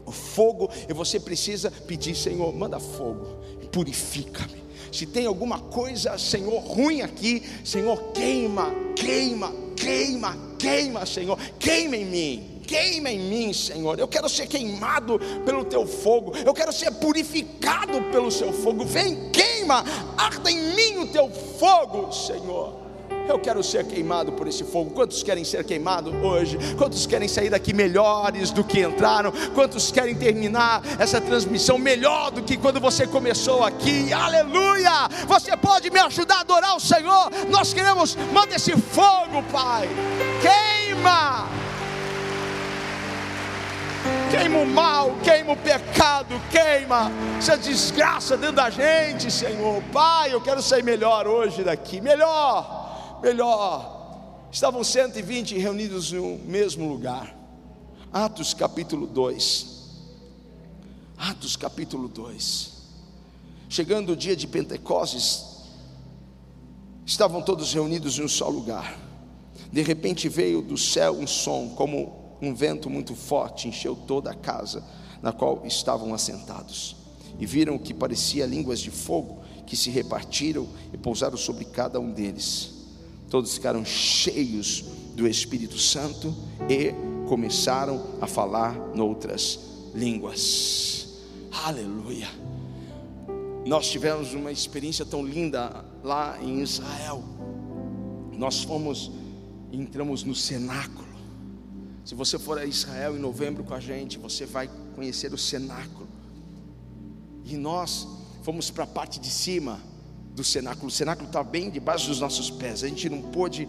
[0.06, 3.26] O fogo, e você precisa pedir, Senhor, manda fogo,
[3.70, 4.64] purifica-me.
[4.90, 12.04] Se tem alguma coisa, Senhor, ruim aqui, Senhor, queima, queima, queima, queima, Senhor, queima em
[12.04, 13.98] mim queima em mim, Senhor.
[13.98, 16.32] Eu quero ser queimado pelo teu fogo.
[16.36, 18.84] Eu quero ser purificado pelo seu fogo.
[18.84, 19.84] Vem, queima,
[20.16, 22.89] arda em mim o teu fogo, Senhor.
[23.30, 24.90] Eu quero ser queimado por esse fogo.
[24.90, 26.58] Quantos querem ser queimados hoje?
[26.76, 29.32] Quantos querem sair daqui melhores do que entraram?
[29.54, 34.12] Quantos querem terminar essa transmissão melhor do que quando você começou aqui?
[34.12, 35.08] Aleluia!
[35.28, 37.30] Você pode me ajudar a adorar o Senhor?
[37.48, 39.88] Nós queremos, manda esse fogo, Pai.
[40.42, 41.46] Queima!
[44.28, 49.80] Queima o mal, queima o pecado, queima essa desgraça dentro da gente, Senhor.
[49.92, 52.79] Pai, eu quero sair melhor hoje daqui, melhor
[53.22, 53.98] melhor.
[54.50, 57.36] Estavam 120 reunidos no mesmo lugar.
[58.12, 59.66] Atos capítulo 2.
[61.16, 62.80] Atos capítulo 2.
[63.68, 65.44] Chegando o dia de Pentecostes,
[67.06, 68.98] estavam todos reunidos em um só lugar.
[69.72, 74.34] De repente veio do céu um som, como um vento muito forte, encheu toda a
[74.34, 74.82] casa
[75.22, 76.96] na qual estavam assentados.
[77.38, 82.10] E viram que parecia línguas de fogo que se repartiram e pousaram sobre cada um
[82.10, 82.79] deles
[83.30, 86.34] todos ficaram cheios do Espírito Santo
[86.68, 86.92] e
[87.28, 89.60] começaram a falar noutras
[89.94, 91.20] línguas.
[91.64, 92.28] Aleluia.
[93.64, 97.22] Nós tivemos uma experiência tão linda lá em Israel.
[98.32, 99.12] Nós fomos,
[99.70, 101.08] entramos no cenáculo.
[102.04, 106.08] Se você for a Israel em novembro com a gente, você vai conhecer o cenáculo.
[107.44, 108.08] E nós
[108.42, 109.80] fomos para a parte de cima
[110.34, 110.88] do cenáculo.
[110.88, 112.82] O cenáculo está bem debaixo dos nossos pés.
[112.82, 113.68] A gente não pôde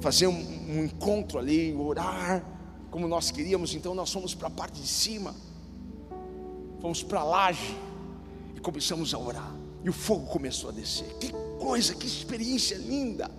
[0.00, 0.34] fazer um,
[0.70, 2.44] um encontro ali, orar
[2.90, 3.74] como nós queríamos.
[3.74, 5.34] Então nós fomos para a parte de cima,
[6.80, 7.76] fomos para a laje
[8.54, 9.54] e começamos a orar.
[9.84, 11.08] E o fogo começou a descer.
[11.18, 13.30] Que coisa, que experiência linda!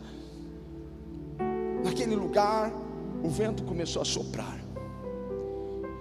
[1.83, 2.71] Naquele lugar,
[3.23, 4.59] o vento começou a soprar.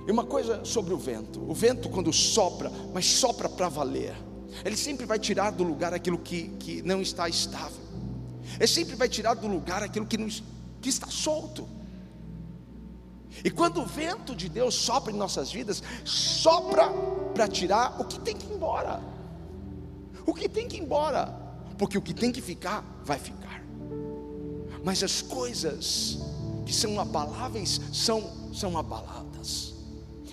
[0.06, 4.14] E uma coisa sobre o vento: o vento, quando sopra, mas sopra para valer
[4.64, 7.82] ele sempre vai tirar do lugar aquilo que, que não está estável.
[8.56, 10.28] Ele sempre vai tirar do lugar aquilo que, não,
[10.80, 11.68] que está solto.
[13.44, 16.90] E quando o vento de Deus sopra em nossas vidas, sopra
[17.34, 19.02] para tirar o que tem que ir embora.
[20.26, 21.26] O que tem que ir embora,
[21.78, 23.62] porque o que tem que ficar, vai ficar.
[24.84, 26.18] Mas as coisas
[26.66, 29.74] que são abaláveis são, são abaladas.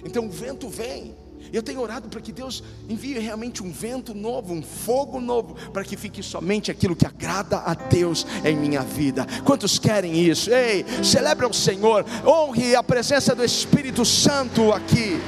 [0.04, 1.16] Então o vento vem,
[1.52, 5.84] eu tenho orado para que Deus envie realmente um vento novo, um fogo novo, para
[5.84, 9.26] que fique somente aquilo que agrada a Deus em minha vida.
[9.44, 10.52] Quantos querem isso?
[10.52, 15.20] Ei, celebre o Senhor, honre a presença do Espírito Santo aqui.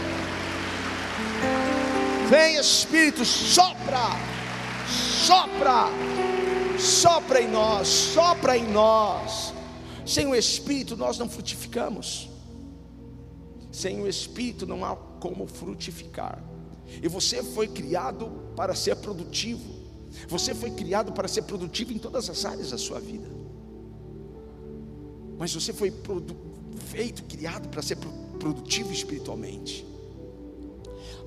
[2.30, 4.18] Vem Espírito, sopra,
[4.88, 5.90] sopra,
[6.80, 9.54] sopra em nós, sopra em nós.
[10.06, 12.31] Sem o Espírito nós não frutificamos.
[13.82, 16.38] Sem o Espírito não há como frutificar.
[17.02, 19.74] E você foi criado para ser produtivo.
[20.28, 23.28] Você foi criado para ser produtivo em todas as áreas da sua vida.
[25.36, 25.92] Mas você foi
[26.92, 27.98] feito, criado para ser
[28.38, 29.84] produtivo espiritualmente.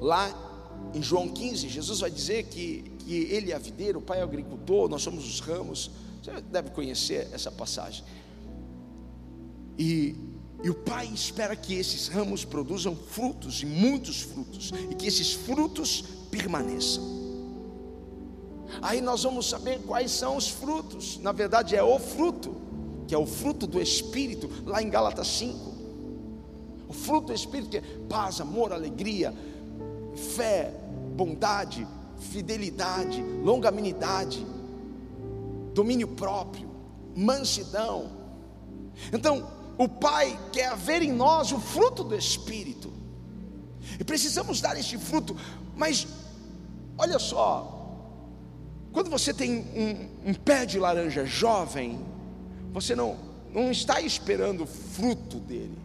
[0.01, 0.33] Lá
[0.95, 4.23] em João 15, Jesus vai dizer que, que ele é a videira, o pai é
[4.23, 5.91] o agricultor, nós somos os ramos.
[6.23, 8.05] Você deve conhecer essa passagem.
[9.77, 10.15] E
[10.63, 15.33] e o Pai espera que esses ramos produzam frutos, e muitos frutos, e que esses
[15.33, 17.03] frutos permaneçam.
[18.81, 21.19] Aí nós vamos saber quais são os frutos.
[21.19, 22.57] Na verdade, é o fruto,
[23.07, 25.75] que é o fruto do Espírito, lá em Gálatas 5.
[26.89, 29.35] O fruto do Espírito que é paz, amor, alegria,
[30.37, 30.73] fé,
[31.17, 31.87] bondade,
[32.19, 34.45] fidelidade, longanimidade,
[35.73, 36.69] domínio próprio,
[37.15, 38.11] mansidão.
[39.13, 39.47] Então,
[39.77, 42.93] o Pai quer ver em nós o fruto do Espírito.
[43.99, 45.37] E precisamos dar este fruto.
[45.77, 46.07] Mas,
[46.97, 47.75] olha só,
[48.93, 49.59] quando você tem
[50.25, 52.01] um, um pé de laranja jovem,
[52.73, 53.17] você não,
[53.53, 55.79] não está esperando fruto dele.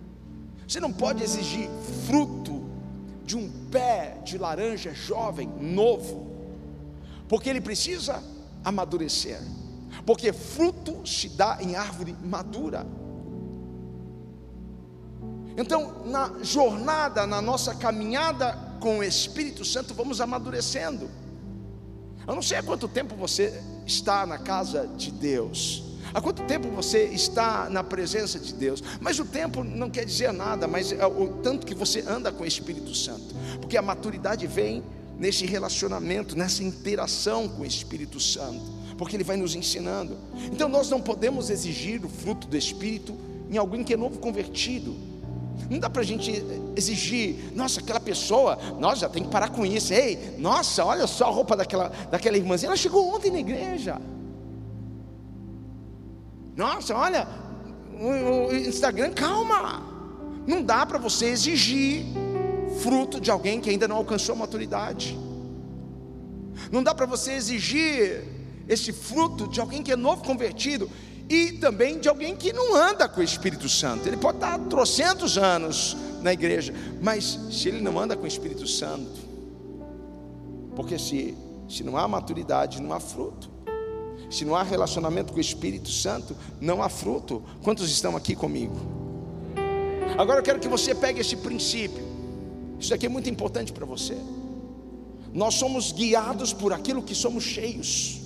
[0.68, 1.68] Você não pode exigir
[2.08, 2.70] fruto
[3.26, 6.28] de um pé de laranja jovem, novo,
[7.28, 8.24] porque ele precisa
[8.64, 9.40] amadurecer.
[10.06, 12.86] Porque fruto se dá em árvore madura.
[15.60, 21.10] Então, na jornada, na nossa caminhada com o Espírito Santo, vamos amadurecendo.
[22.26, 25.84] Eu não sei há quanto tempo você está na casa de Deus.
[26.14, 28.82] Há quanto tempo você está na presença de Deus?
[29.02, 32.44] Mas o tempo não quer dizer nada, mas é o tanto que você anda com
[32.44, 34.82] o Espírito Santo, porque a maturidade vem
[35.20, 38.64] nesse relacionamento, nessa interação com o Espírito Santo,
[38.98, 40.18] porque ele vai nos ensinando.
[40.54, 43.14] Então nós não podemos exigir o fruto do Espírito
[43.50, 45.09] em alguém que é novo convertido.
[45.70, 46.44] Não dá para a gente
[46.76, 49.94] exigir, nossa, aquela pessoa, nós já tem que parar com isso.
[49.94, 54.00] Ei, nossa, olha só a roupa daquela, daquela irmãzinha, ela chegou ontem na igreja.
[56.56, 57.28] Nossa, olha,
[58.00, 59.84] o Instagram, calma.
[60.48, 62.06] Não dá para você exigir
[62.82, 65.18] fruto de alguém que ainda não alcançou a maturidade.
[66.72, 68.24] Não dá para você exigir
[68.68, 70.90] esse fruto de alguém que é novo convertido
[71.30, 74.08] e também de alguém que não anda com o Espírito Santo.
[74.08, 78.68] Ele pode estar trocentos anos na igreja, mas se ele não anda com o Espírito
[78.68, 79.30] Santo,
[80.76, 81.38] porque se,
[81.70, 83.50] se não há maturidade, não há fruto.
[84.30, 87.44] Se não há relacionamento com o Espírito Santo, não há fruto.
[87.64, 88.76] Quantos estão aqui comigo?
[90.18, 92.04] Agora eu quero que você pegue esse princípio.
[92.80, 94.18] Isso aqui é muito importante para você.
[95.34, 98.19] Nós somos guiados por aquilo que somos cheios.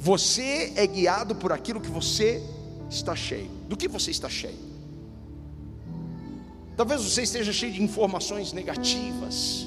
[0.00, 2.42] Você é guiado por aquilo que você
[2.88, 3.50] está cheio.
[3.68, 4.58] Do que você está cheio?
[6.74, 9.66] Talvez você esteja cheio de informações negativas.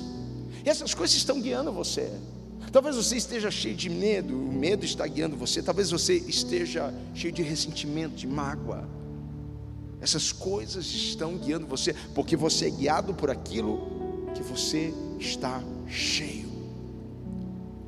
[0.66, 2.12] E essas coisas estão guiando você.
[2.72, 5.62] Talvez você esteja cheio de medo, o medo está guiando você.
[5.62, 8.90] Talvez você esteja cheio de ressentimento, de mágoa.
[10.02, 16.52] Essas coisas estão guiando você, porque você é guiado por aquilo que você está cheio.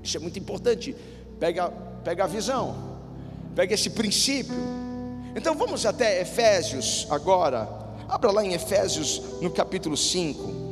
[0.04, 0.96] Isso é muito importante.
[1.40, 2.76] Pega pega a visão,
[3.56, 4.56] pega esse princípio.
[5.36, 7.68] Então vamos até Efésios agora.
[8.08, 10.64] Abra lá em Efésios no capítulo 5.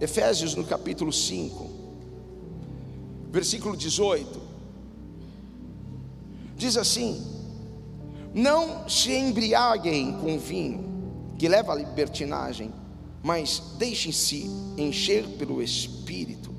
[0.00, 1.66] Efésios no capítulo 5,
[3.32, 4.40] versículo 18.
[6.54, 7.26] Diz assim:
[8.34, 10.84] Não se embriaguem com vinho,
[11.38, 12.70] que leva à libertinagem
[13.28, 14.46] mas deixem-se
[14.78, 16.50] encher pelo Espírito.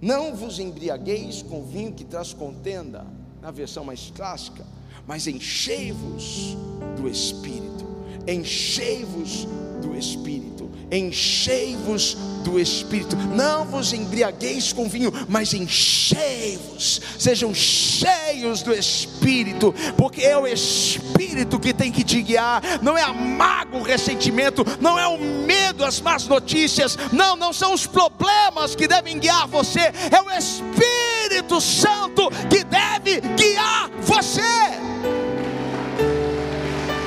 [0.00, 3.06] Não vos embriagueis com vinho que traz contenda,
[3.42, 4.64] na versão mais clássica,
[5.06, 6.56] mas enchei-vos
[6.96, 7.84] do Espírito,
[8.26, 9.46] enchei-vos
[9.82, 13.16] do Espírito, enchei-vos do Espírito.
[13.16, 21.58] Não vos embriagueis com vinho, mas enchei-vos, sejam cheios do Espírito, porque é o Espírito
[21.58, 25.84] que tem que te guiar, não é a mágoa, o ressentimento, não é o medo,
[25.84, 31.60] as más notícias, não, não são os problemas que devem guiar você, é o Espírito
[31.60, 34.42] Santo que deve guiar você.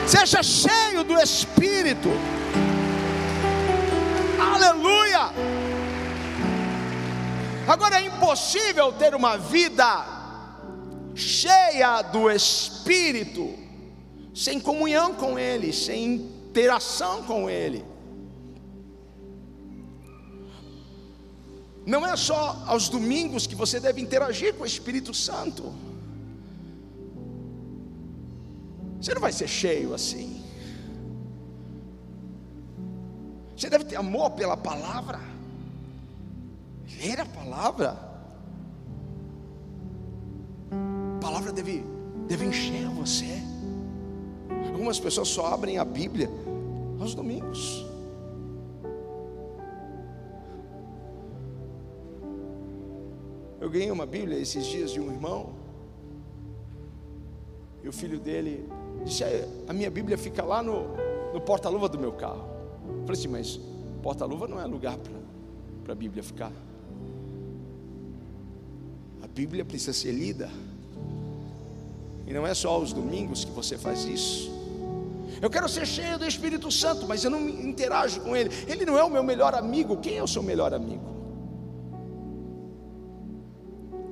[0.07, 2.09] Seja cheio do Espírito.
[4.53, 5.31] Aleluia!
[7.67, 10.05] Agora é impossível ter uma vida
[11.13, 13.53] cheia do Espírito,
[14.33, 17.83] sem comunhão com Ele, sem interação com Ele.
[21.85, 25.73] Não é só aos domingos que você deve interagir com o Espírito Santo.
[29.01, 30.36] Você não vai ser cheio assim.
[33.58, 35.20] Você deve ter amor pela palavra,
[37.01, 37.97] ler a palavra.
[40.70, 41.84] A palavra deve,
[42.28, 43.41] deve encher você.
[44.68, 46.30] Algumas pessoas só abrem a Bíblia
[46.99, 47.84] aos domingos.
[53.60, 55.55] Eu ganhei uma Bíblia esses dias de um irmão.
[57.84, 58.70] E o filho dele
[59.03, 59.24] disse:
[59.68, 60.95] A minha Bíblia fica lá no,
[61.34, 62.57] no porta-luva do meu carro.
[63.05, 63.59] Falei assim, mas
[64.01, 64.97] porta-luva não é lugar
[65.83, 66.51] para a Bíblia ficar.
[69.21, 70.49] A Bíblia precisa ser lida.
[72.25, 74.51] E não é só aos domingos que você faz isso.
[75.41, 78.49] Eu quero ser cheio do Espírito Santo, mas eu não interajo com Ele.
[78.67, 79.97] Ele não é o meu melhor amigo.
[79.97, 81.15] Quem é o seu melhor amigo?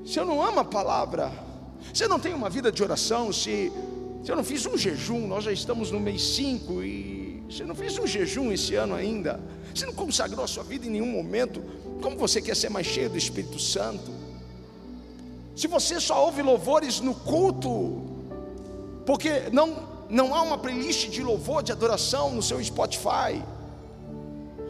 [0.05, 1.31] Se eu não amo a palavra,
[1.93, 3.71] se eu não tenho uma vida de oração, se,
[4.23, 7.14] se eu não fiz um jejum, nós já estamos no mês 5 e
[7.49, 9.39] você não fez um jejum esse ano ainda.
[9.73, 11.61] Você não consagrou a sua vida em nenhum momento.
[12.01, 14.11] Como você quer ser mais cheio do Espírito Santo?
[15.55, 18.03] Se você só ouve louvores no culto,
[19.05, 23.41] porque não, não há uma playlist de louvor, de adoração no seu Spotify.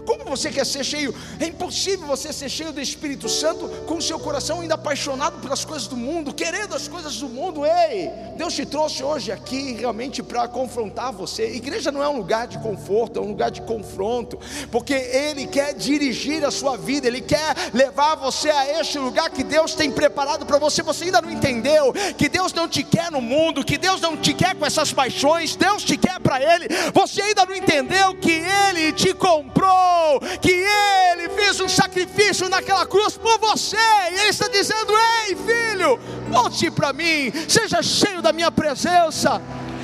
[0.06, 1.14] Como você quer ser cheio?
[1.40, 5.66] É impossível você ser cheio do Espírito Santo com o seu coração ainda apaixonado pelas
[5.66, 7.66] coisas do mundo, querendo as coisas do mundo.
[7.66, 11.56] Ei, Deus te trouxe hoje aqui realmente para confrontar você.
[11.56, 14.40] Igreja não é um lugar de conforto, é um lugar de confronto,
[14.72, 19.44] porque Ele quer dirigir a sua vida, Ele quer levar você a este lugar que
[19.44, 20.84] Deus tem preparado para você.
[20.84, 24.34] Você ainda não entendeu que Deus não te quer no mundo, que Deus não te
[24.34, 26.68] quer com essas paixões, Deus te quer para Ele.
[26.94, 29.95] Você ainda não entendeu que Ele te comprou
[30.42, 33.78] que Ele fez um sacrifício naquela cruz por você,
[34.12, 34.94] e Ele está dizendo:
[35.28, 39.42] Ei, filho, volte para mim, seja cheio da minha presença,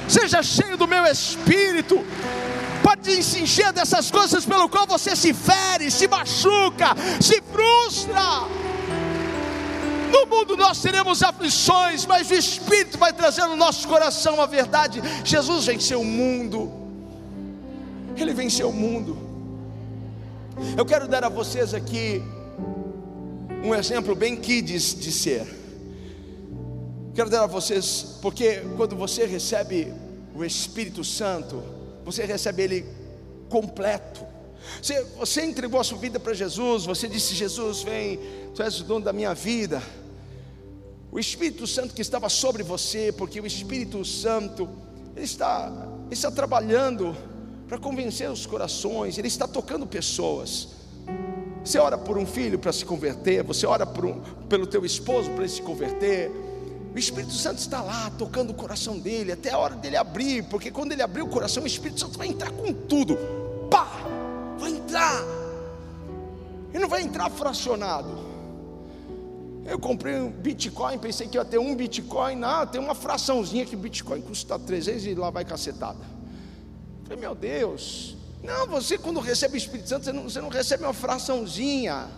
[0.07, 2.03] seja cheio do meu espírito.
[2.83, 8.47] Pode se encher dessas coisas pelo qual você se fere, se machuca, se frustra.
[10.11, 15.01] No mundo nós teremos aflições, mas o Espírito vai trazer no nosso coração a verdade.
[15.23, 16.69] Jesus venceu o mundo.
[18.17, 19.20] Ele venceu o mundo.
[20.77, 22.21] Eu quero dar a vocês aqui
[23.63, 25.45] um exemplo bem kids de ser.
[27.15, 29.91] Quero dar a vocês, porque quando você recebe
[30.35, 31.61] o Espírito Santo,
[32.05, 32.85] você recebe ele
[33.49, 34.25] completo.
[34.81, 38.19] Você, você entregou a sua vida para Jesus, você disse: Jesus, vem,
[38.53, 39.81] tu és o dono da minha vida.
[41.11, 44.69] O Espírito Santo que estava sobre você, porque o Espírito Santo,
[45.15, 45.69] ele está,
[46.05, 47.17] ele está trabalhando
[47.71, 50.67] para convencer os corações, ele está tocando pessoas.
[51.63, 54.19] Você ora por um filho para se converter, você ora um,
[54.49, 56.29] pelo teu esposo para ele se converter.
[56.93, 60.69] O Espírito Santo está lá tocando o coração dele até a hora dele abrir, porque
[60.69, 63.17] quando ele abrir o coração, o Espírito Santo vai entrar com tudo.
[63.69, 63.87] Pá!
[64.59, 65.23] Vai entrar.
[66.73, 68.09] Ele não vai entrar fracionado.
[69.65, 73.77] Eu comprei um Bitcoin, pensei que ia ter um Bitcoin, não, tem uma fraçãozinha que
[73.77, 76.20] Bitcoin custa 300 e lá vai cacetada.
[77.11, 80.83] Falei, meu Deus, não, você quando recebe o Espírito Santo, você não, você não recebe
[80.85, 82.09] uma fraçãozinha,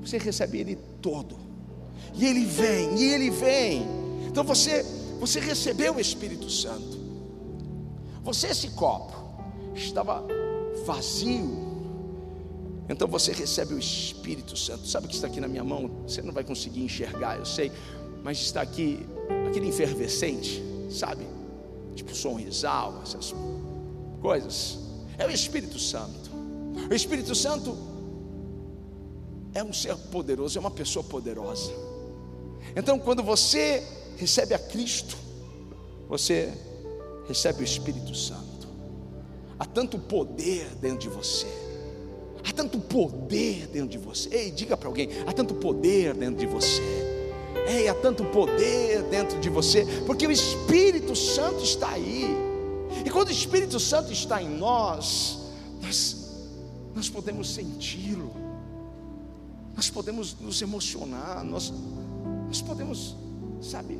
[0.00, 1.36] você recebe ele todo.
[2.14, 3.86] E ele vem, e ele vem.
[4.26, 4.82] Então você,
[5.20, 6.98] você recebeu o Espírito Santo.
[8.22, 9.14] Você esse copo
[9.74, 10.24] estava
[10.86, 11.74] vazio.
[12.88, 14.88] Então você recebe o Espírito Santo.
[14.88, 16.02] Sabe o que está aqui na minha mão?
[16.08, 17.70] Você não vai conseguir enxergar, eu sei,
[18.22, 19.06] mas está aqui
[19.46, 21.26] aquele efervescente, sabe?
[21.94, 23.34] Tipo sorrisal, essas
[24.24, 24.78] coisas.
[25.18, 26.30] É o Espírito Santo.
[26.90, 27.76] O Espírito Santo
[29.52, 31.70] é um ser poderoso, é uma pessoa poderosa.
[32.74, 35.14] Então, quando você recebe a Cristo,
[36.08, 36.50] você
[37.28, 38.66] recebe o Espírito Santo.
[39.58, 41.46] Há tanto poder dentro de você.
[42.48, 44.30] Há tanto poder dentro de você.
[44.34, 46.82] Ei, diga para alguém: há tanto poder dentro de você.
[47.68, 52.53] Ei, há tanto poder dentro de você, porque o Espírito Santo está aí.
[53.04, 55.38] E quando o Espírito Santo está em nós,
[55.82, 56.30] nós,
[56.94, 58.32] nós podemos senti-lo,
[59.76, 61.72] nós podemos nos emocionar, nós,
[62.46, 63.14] nós podemos,
[63.60, 63.98] sabe,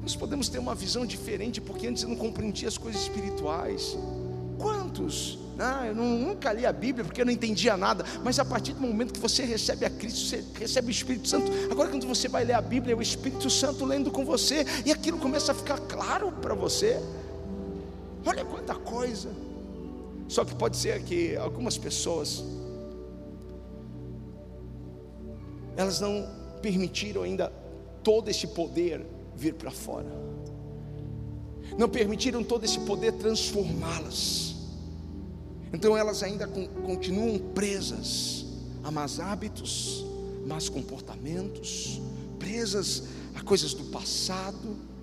[0.00, 3.96] nós podemos ter uma visão diferente, porque antes eu não compreendia as coisas espirituais.
[4.58, 5.38] Quantos?
[5.58, 8.80] Ah, eu nunca li a Bíblia porque eu não entendia nada, mas a partir do
[8.80, 11.50] momento que você recebe a Cristo, você recebe o Espírito Santo.
[11.70, 14.92] Agora, quando você vai ler a Bíblia, é o Espírito Santo lendo com você, e
[14.92, 17.00] aquilo começa a ficar claro para você.
[18.26, 19.30] Olha quanta coisa.
[20.28, 22.42] Só que pode ser que algumas pessoas
[25.76, 26.26] elas não
[26.60, 27.52] permitiram ainda
[28.02, 29.06] todo esse poder
[29.36, 30.10] vir para fora.
[31.78, 34.56] Não permitiram todo esse poder transformá-las.
[35.72, 38.46] Então elas ainda continuam presas
[38.82, 40.04] a más hábitos,
[40.46, 42.00] más comportamentos,
[42.38, 43.04] presas
[43.34, 44.95] a coisas do passado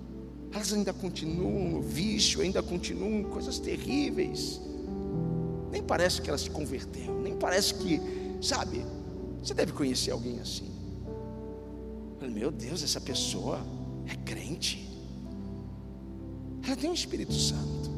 [0.54, 4.60] elas ainda continuam no vício, ainda continuam coisas terríveis.
[5.70, 8.00] Nem parece que ela se converteu, nem parece que,
[8.40, 8.84] sabe,
[9.42, 10.72] você deve conhecer alguém assim.
[12.22, 13.60] Meu Deus, essa pessoa
[14.06, 14.88] é crente.
[16.64, 17.90] Ela tem o um Espírito Santo.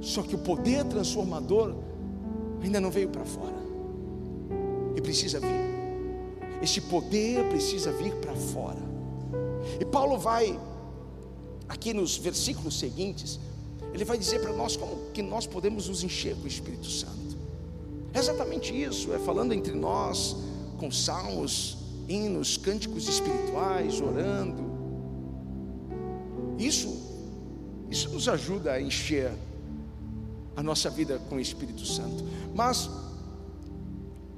[0.00, 1.74] Só que o poder transformador
[2.62, 3.58] ainda não veio para fora.
[4.96, 5.68] E precisa vir.
[6.62, 8.87] Esse poder precisa vir para fora.
[9.80, 10.58] E Paulo vai,
[11.68, 13.38] aqui nos versículos seguintes,
[13.92, 17.36] ele vai dizer para nós como que nós podemos nos encher com o Espírito Santo.
[18.12, 20.36] É exatamente isso, é falando entre nós,
[20.78, 21.76] com salmos,
[22.08, 24.62] hinos, cânticos espirituais, orando.
[26.58, 26.88] Isso,
[27.90, 29.32] isso nos ajuda a encher
[30.56, 32.24] a nossa vida com o Espírito Santo.
[32.54, 32.90] Mas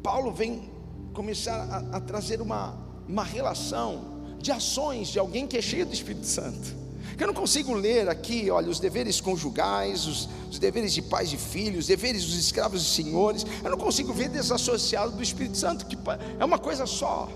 [0.02, 0.70] Paulo vem
[1.12, 2.76] começar a, a trazer uma,
[3.08, 4.09] uma relação
[4.40, 6.80] de ações de alguém que é cheio do Espírito Santo.
[7.18, 11.36] Eu não consigo ler aqui, olha, os deveres conjugais, os, os deveres de pais e
[11.36, 13.44] filhos, os deveres dos escravos e senhores.
[13.62, 15.98] Eu não consigo ver desassociado do Espírito Santo, que
[16.38, 17.28] é uma coisa só.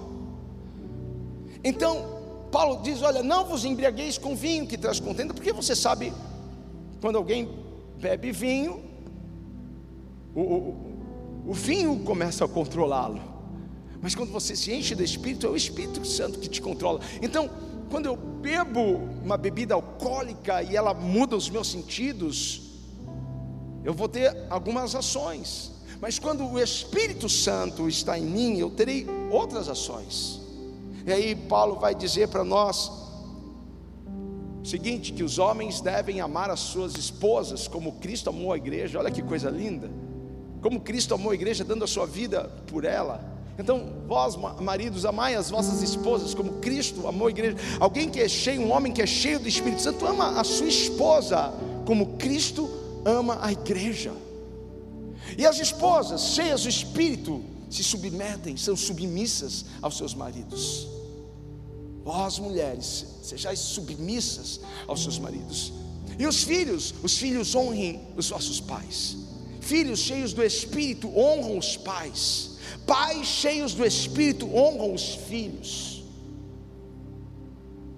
[1.63, 6.15] Então, Paulo diz: Olha, não vos embriagueis com vinho que traz contenda, porque você sabe,
[7.03, 7.47] quando alguém
[7.99, 8.83] bebe vinho,
[10.35, 10.95] o, o,
[11.49, 13.34] o vinho começa a controlá-lo.
[14.05, 17.01] Mas quando você se enche do Espírito, é o Espírito Santo que te controla.
[17.23, 17.49] Então,
[17.91, 22.61] quando eu bebo uma bebida alcoólica e ela muda os meus sentidos,
[23.83, 25.73] eu vou ter algumas ações.
[26.03, 30.39] Mas quando o Espírito Santo está em mim, eu terei outras ações.
[31.07, 32.93] E aí Paulo vai dizer para nós
[34.63, 38.99] o seguinte, que os homens devem amar as suas esposas como Cristo amou a igreja.
[38.99, 39.91] Olha que coisa linda.
[40.61, 43.33] Como Cristo amou a igreja dando a sua vida por ela.
[43.59, 47.57] Então, vós, maridos, amai as vossas esposas como Cristo amou a igreja.
[47.79, 50.67] Alguém que é cheio, um homem que é cheio do Espírito Santo, ama a sua
[50.67, 51.53] esposa
[51.87, 52.69] como Cristo
[53.05, 54.13] ama a igreja.
[55.39, 60.89] E as esposas, cheias do Espírito, se submetem, são submissas aos seus maridos.
[62.05, 65.73] Vós, mulheres, sejais submissas aos seus maridos.
[66.19, 69.17] E os filhos, os filhos honrem os vossos pais.
[69.61, 72.54] Filhos cheios do Espírito honram os pais.
[72.87, 76.05] Pais cheios do Espírito honram os filhos.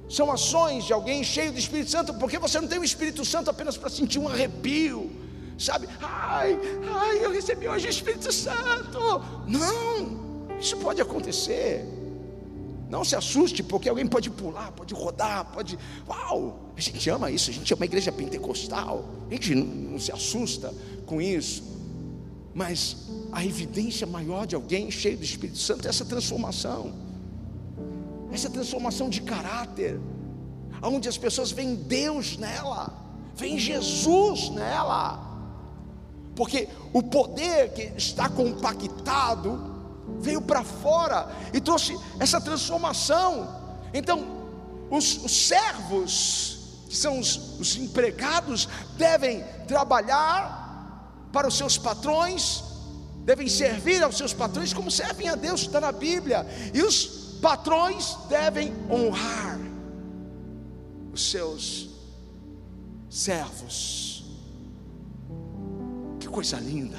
[0.09, 3.51] São ações de alguém cheio do Espírito Santo, porque você não tem o Espírito Santo
[3.51, 5.11] apenas para sentir um arrepio,
[5.59, 5.89] sabe?
[6.01, 6.57] Ai,
[6.95, 8.99] ai, eu recebi hoje o Espírito Santo.
[9.49, 11.85] Não, isso pode acontecer.
[12.89, 15.77] Não se assuste, porque alguém pode pular, pode rodar, pode.
[16.09, 16.73] Uau!
[16.77, 19.05] A gente ama isso, a gente ama a igreja pentecostal.
[19.29, 20.73] A gente não, não se assusta
[21.05, 21.76] com isso.
[22.57, 22.97] Mas
[23.33, 26.91] a evidência maior de alguém cheio do Espírito Santo é essa transformação.
[28.33, 30.01] Essa transformação de caráter,
[30.83, 32.95] onde as pessoas veem Deus nela,
[33.35, 35.21] veem Jesus nela.
[36.35, 39.61] Porque o poder que está compactado
[40.19, 43.55] veio para fora e trouxe essa transformação.
[43.93, 44.25] Então,
[44.91, 50.66] os, os servos, que são os, os empregados, devem trabalhar
[51.37, 52.65] para os seus patrões,
[53.27, 58.17] devem servir aos seus patrões como servem a Deus, está na Bíblia, e os patrões
[58.27, 59.61] devem honrar
[61.13, 61.91] os seus
[63.11, 64.25] servos.
[66.19, 66.97] Que coisa linda!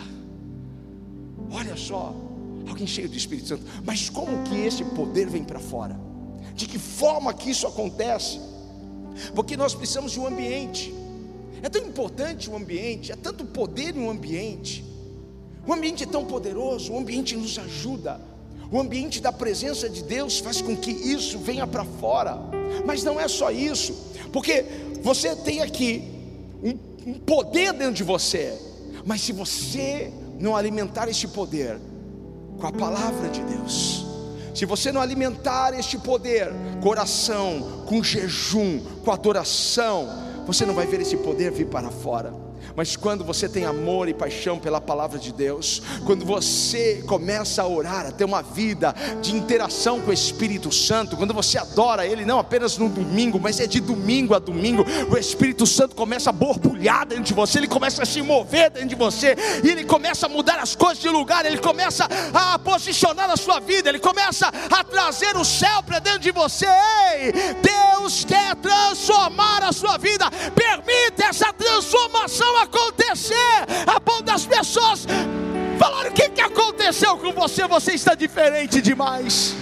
[1.49, 2.13] Olha só,
[2.69, 3.63] alguém cheio do Espírito Santo.
[3.83, 5.99] Mas como que esse poder vem para fora?
[6.53, 8.39] De que forma que isso acontece?
[9.33, 10.93] Porque nós precisamos de um ambiente.
[11.61, 14.83] É tão importante o ambiente, é tanto poder um ambiente.
[15.65, 18.21] O ambiente é tão poderoso, o ambiente nos ajuda.
[18.71, 22.37] O ambiente da presença de Deus faz com que isso venha para fora.
[22.85, 23.93] Mas não é só isso,
[24.31, 24.65] porque
[25.01, 26.03] você tem aqui
[26.63, 28.57] um, um poder dentro de você.
[29.05, 31.79] Mas se você não alimentar esse poder,
[32.59, 34.05] com a palavra de Deus.
[34.53, 36.51] Se você não alimentar este poder,
[36.81, 40.07] coração, com jejum, com adoração,
[40.47, 42.33] você não vai ver esse poder vir para fora.
[42.75, 47.67] Mas quando você tem amor e paixão pela palavra de Deus, quando você começa a
[47.67, 52.25] orar, a ter uma vida de interação com o Espírito Santo, quando você adora Ele,
[52.25, 56.33] não apenas no domingo, mas é de domingo a domingo, o Espírito Santo começa a
[56.33, 60.25] borbulhar dentro de você, ele começa a se mover dentro de você, e ele começa
[60.25, 64.47] a mudar as coisas de lugar, ele começa a posicionar a sua vida, ele começa
[64.47, 66.65] a trazer o céu para dentro de você.
[66.65, 67.31] Ei,
[67.61, 75.05] Deus quer transformar a sua vida, permita essa transformação acontecer a ponto das pessoas
[75.77, 77.67] falarem: o que, que aconteceu com você?
[77.67, 79.55] Você está diferente demais.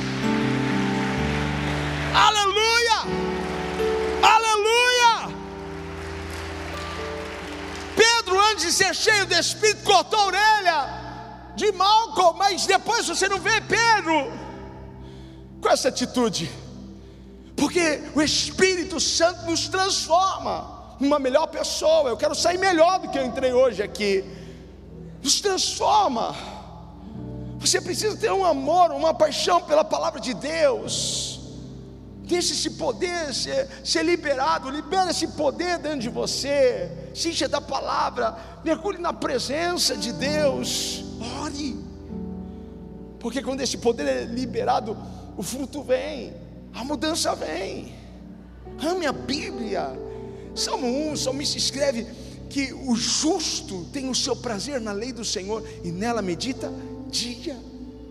[2.14, 3.00] Aleluia!
[4.22, 5.36] Aleluia!
[7.96, 11.06] Pedro, antes de ser cheio do Espírito, cortou a orelha
[11.56, 14.32] de Malcolm, mas depois você não vê Pedro
[15.62, 16.52] com essa atitude,
[17.56, 22.10] porque o Espírito Santo nos transforma uma melhor pessoa.
[22.10, 24.24] Eu quero sair melhor do que eu entrei hoje aqui.
[25.22, 26.36] Nos transforma.
[27.60, 31.40] Você precisa ter um amor, uma paixão pela palavra de Deus.
[32.24, 36.92] Deixe esse poder ser, ser liberado, libera esse poder dentro de você.
[37.14, 41.04] Se da palavra, mergulhe na presença de Deus.
[41.42, 41.78] Ore.
[43.20, 44.98] Porque quando esse poder é liberado,
[45.38, 46.34] o fruto vem,
[46.74, 47.96] a mudança vem.
[48.80, 49.98] Ame a Bíblia,
[50.56, 52.08] Salmo 1, o salmista escreve
[52.50, 56.72] que o justo tem o seu prazer na lei do Senhor e nela medita
[57.10, 57.58] dia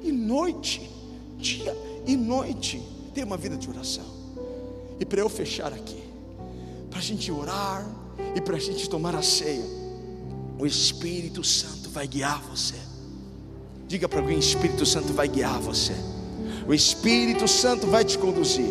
[0.03, 0.91] e noite.
[1.39, 1.75] Dia
[2.07, 2.83] e noite.
[3.15, 4.05] Tem uma vida de oração.
[5.01, 6.03] E para eu fechar aqui,
[6.91, 7.89] para a gente orar
[8.35, 9.65] e para a gente tomar a ceia,
[10.59, 12.77] o Espírito Santo vai guiar você.
[13.89, 15.95] Diga para alguém: Espírito Santo vai guiar você.
[16.69, 18.71] O Espírito Santo vai te conduzir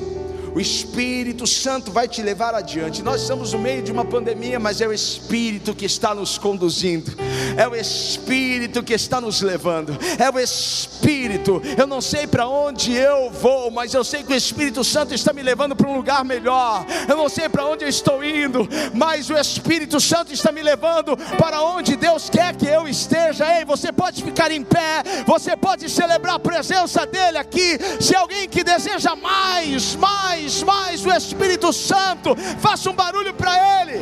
[0.56, 3.02] o Espírito Santo vai te levar adiante.
[3.02, 7.12] Nós estamos no meio de uma pandemia, mas é o Espírito que está nos conduzindo,
[7.58, 11.62] é o Espírito que está nos levando, é o Espírito.
[11.78, 15.34] Eu não sei para onde eu vou, mas eu sei que o Espírito Santo está
[15.34, 16.86] me levando para um lugar melhor.
[17.08, 21.18] Eu não sei para onde eu estou indo, mas o Espírito Santo está me levando
[21.38, 23.58] para onde Deus quer que eu esteja.
[23.58, 27.78] Ei, você pode ficar em pé, você pode celebrar a presença dEle aqui.
[28.00, 32.36] Se alguém que deseja mais, mais mais, mais o Espírito Santo.
[32.60, 34.02] Faça um barulho para Ele.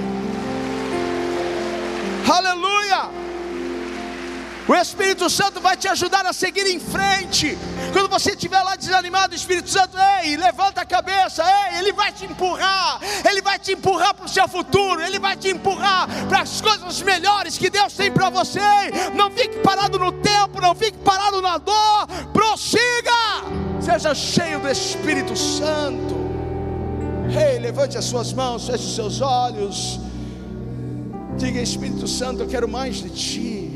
[2.29, 3.21] Aleluia!
[4.67, 7.57] O Espírito Santo vai te ajudar a seguir em frente.
[7.91, 12.11] Quando você estiver lá desanimado, o Espírito Santo, ei, levanta a cabeça, ei, ele vai
[12.13, 16.41] te empurrar, ele vai te empurrar para o seu futuro, ele vai te empurrar para
[16.41, 18.61] as coisas melhores que Deus tem para você.
[19.13, 22.07] Não fique parado no tempo, não fique parado na dor,
[23.91, 26.15] seja cheio do Espírito Santo.
[27.29, 29.99] Ei, levante as suas mãos, feche os seus olhos.
[31.37, 33.69] Diga, Espírito Santo, eu quero mais de Ti.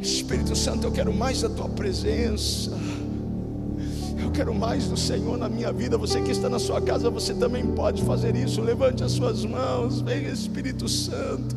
[0.00, 2.72] Espírito Santo, eu quero mais da Tua presença.
[4.20, 5.96] Eu quero mais do Senhor na minha vida.
[5.96, 8.60] Você que está na sua casa, você também pode fazer isso.
[8.60, 10.00] Levante as suas mãos.
[10.00, 11.56] Venha, Espírito Santo.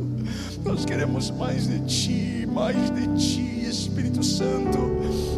[0.63, 4.97] Nós queremos mais de Ti, mais de Ti, Espírito Santo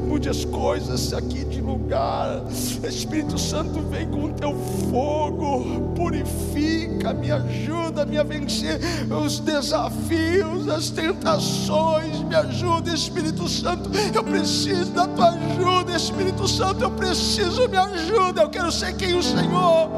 [0.09, 2.43] mude as coisas aqui de lugar.
[2.83, 4.53] Espírito Santo, vem com o teu
[4.89, 12.21] fogo, purifica, me ajuda, me a vencer os desafios, as tentações.
[12.23, 13.89] Me ajuda, Espírito Santo.
[14.13, 16.83] Eu preciso da tua ajuda, Espírito Santo.
[16.83, 18.41] Eu preciso, me ajuda.
[18.41, 19.89] Eu quero ser quem o Senhor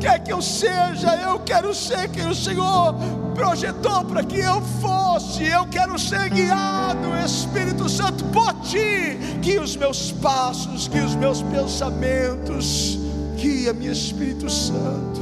[0.00, 1.16] quer que eu seja.
[1.22, 5.44] Eu quero ser quem o Senhor projetou para que eu fosse.
[5.44, 9.18] Eu quero ser guiado, Espírito Santo, por ti.
[9.42, 12.98] Que os meus passos, que os meus pensamentos,
[13.36, 15.20] guia-me, Espírito Santo.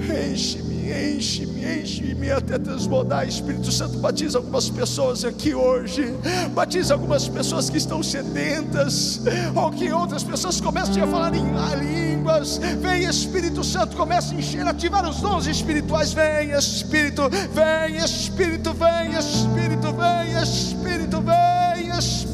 [0.00, 3.26] Enche-me, enche-me, enche-me até transbordar.
[3.26, 6.14] Espírito Santo, batiza algumas pessoas aqui hoje.
[6.52, 9.20] Batiza algumas pessoas que estão sedentas.
[9.54, 11.44] Ou que outras pessoas comecem a falar em
[11.80, 12.58] línguas.
[12.80, 16.12] Vem, Espírito Santo, comece a encher, ativar os dons espirituais.
[16.12, 22.33] Vem, Espírito, vem, Espírito, vem, Espírito, vem, Espírito, vem.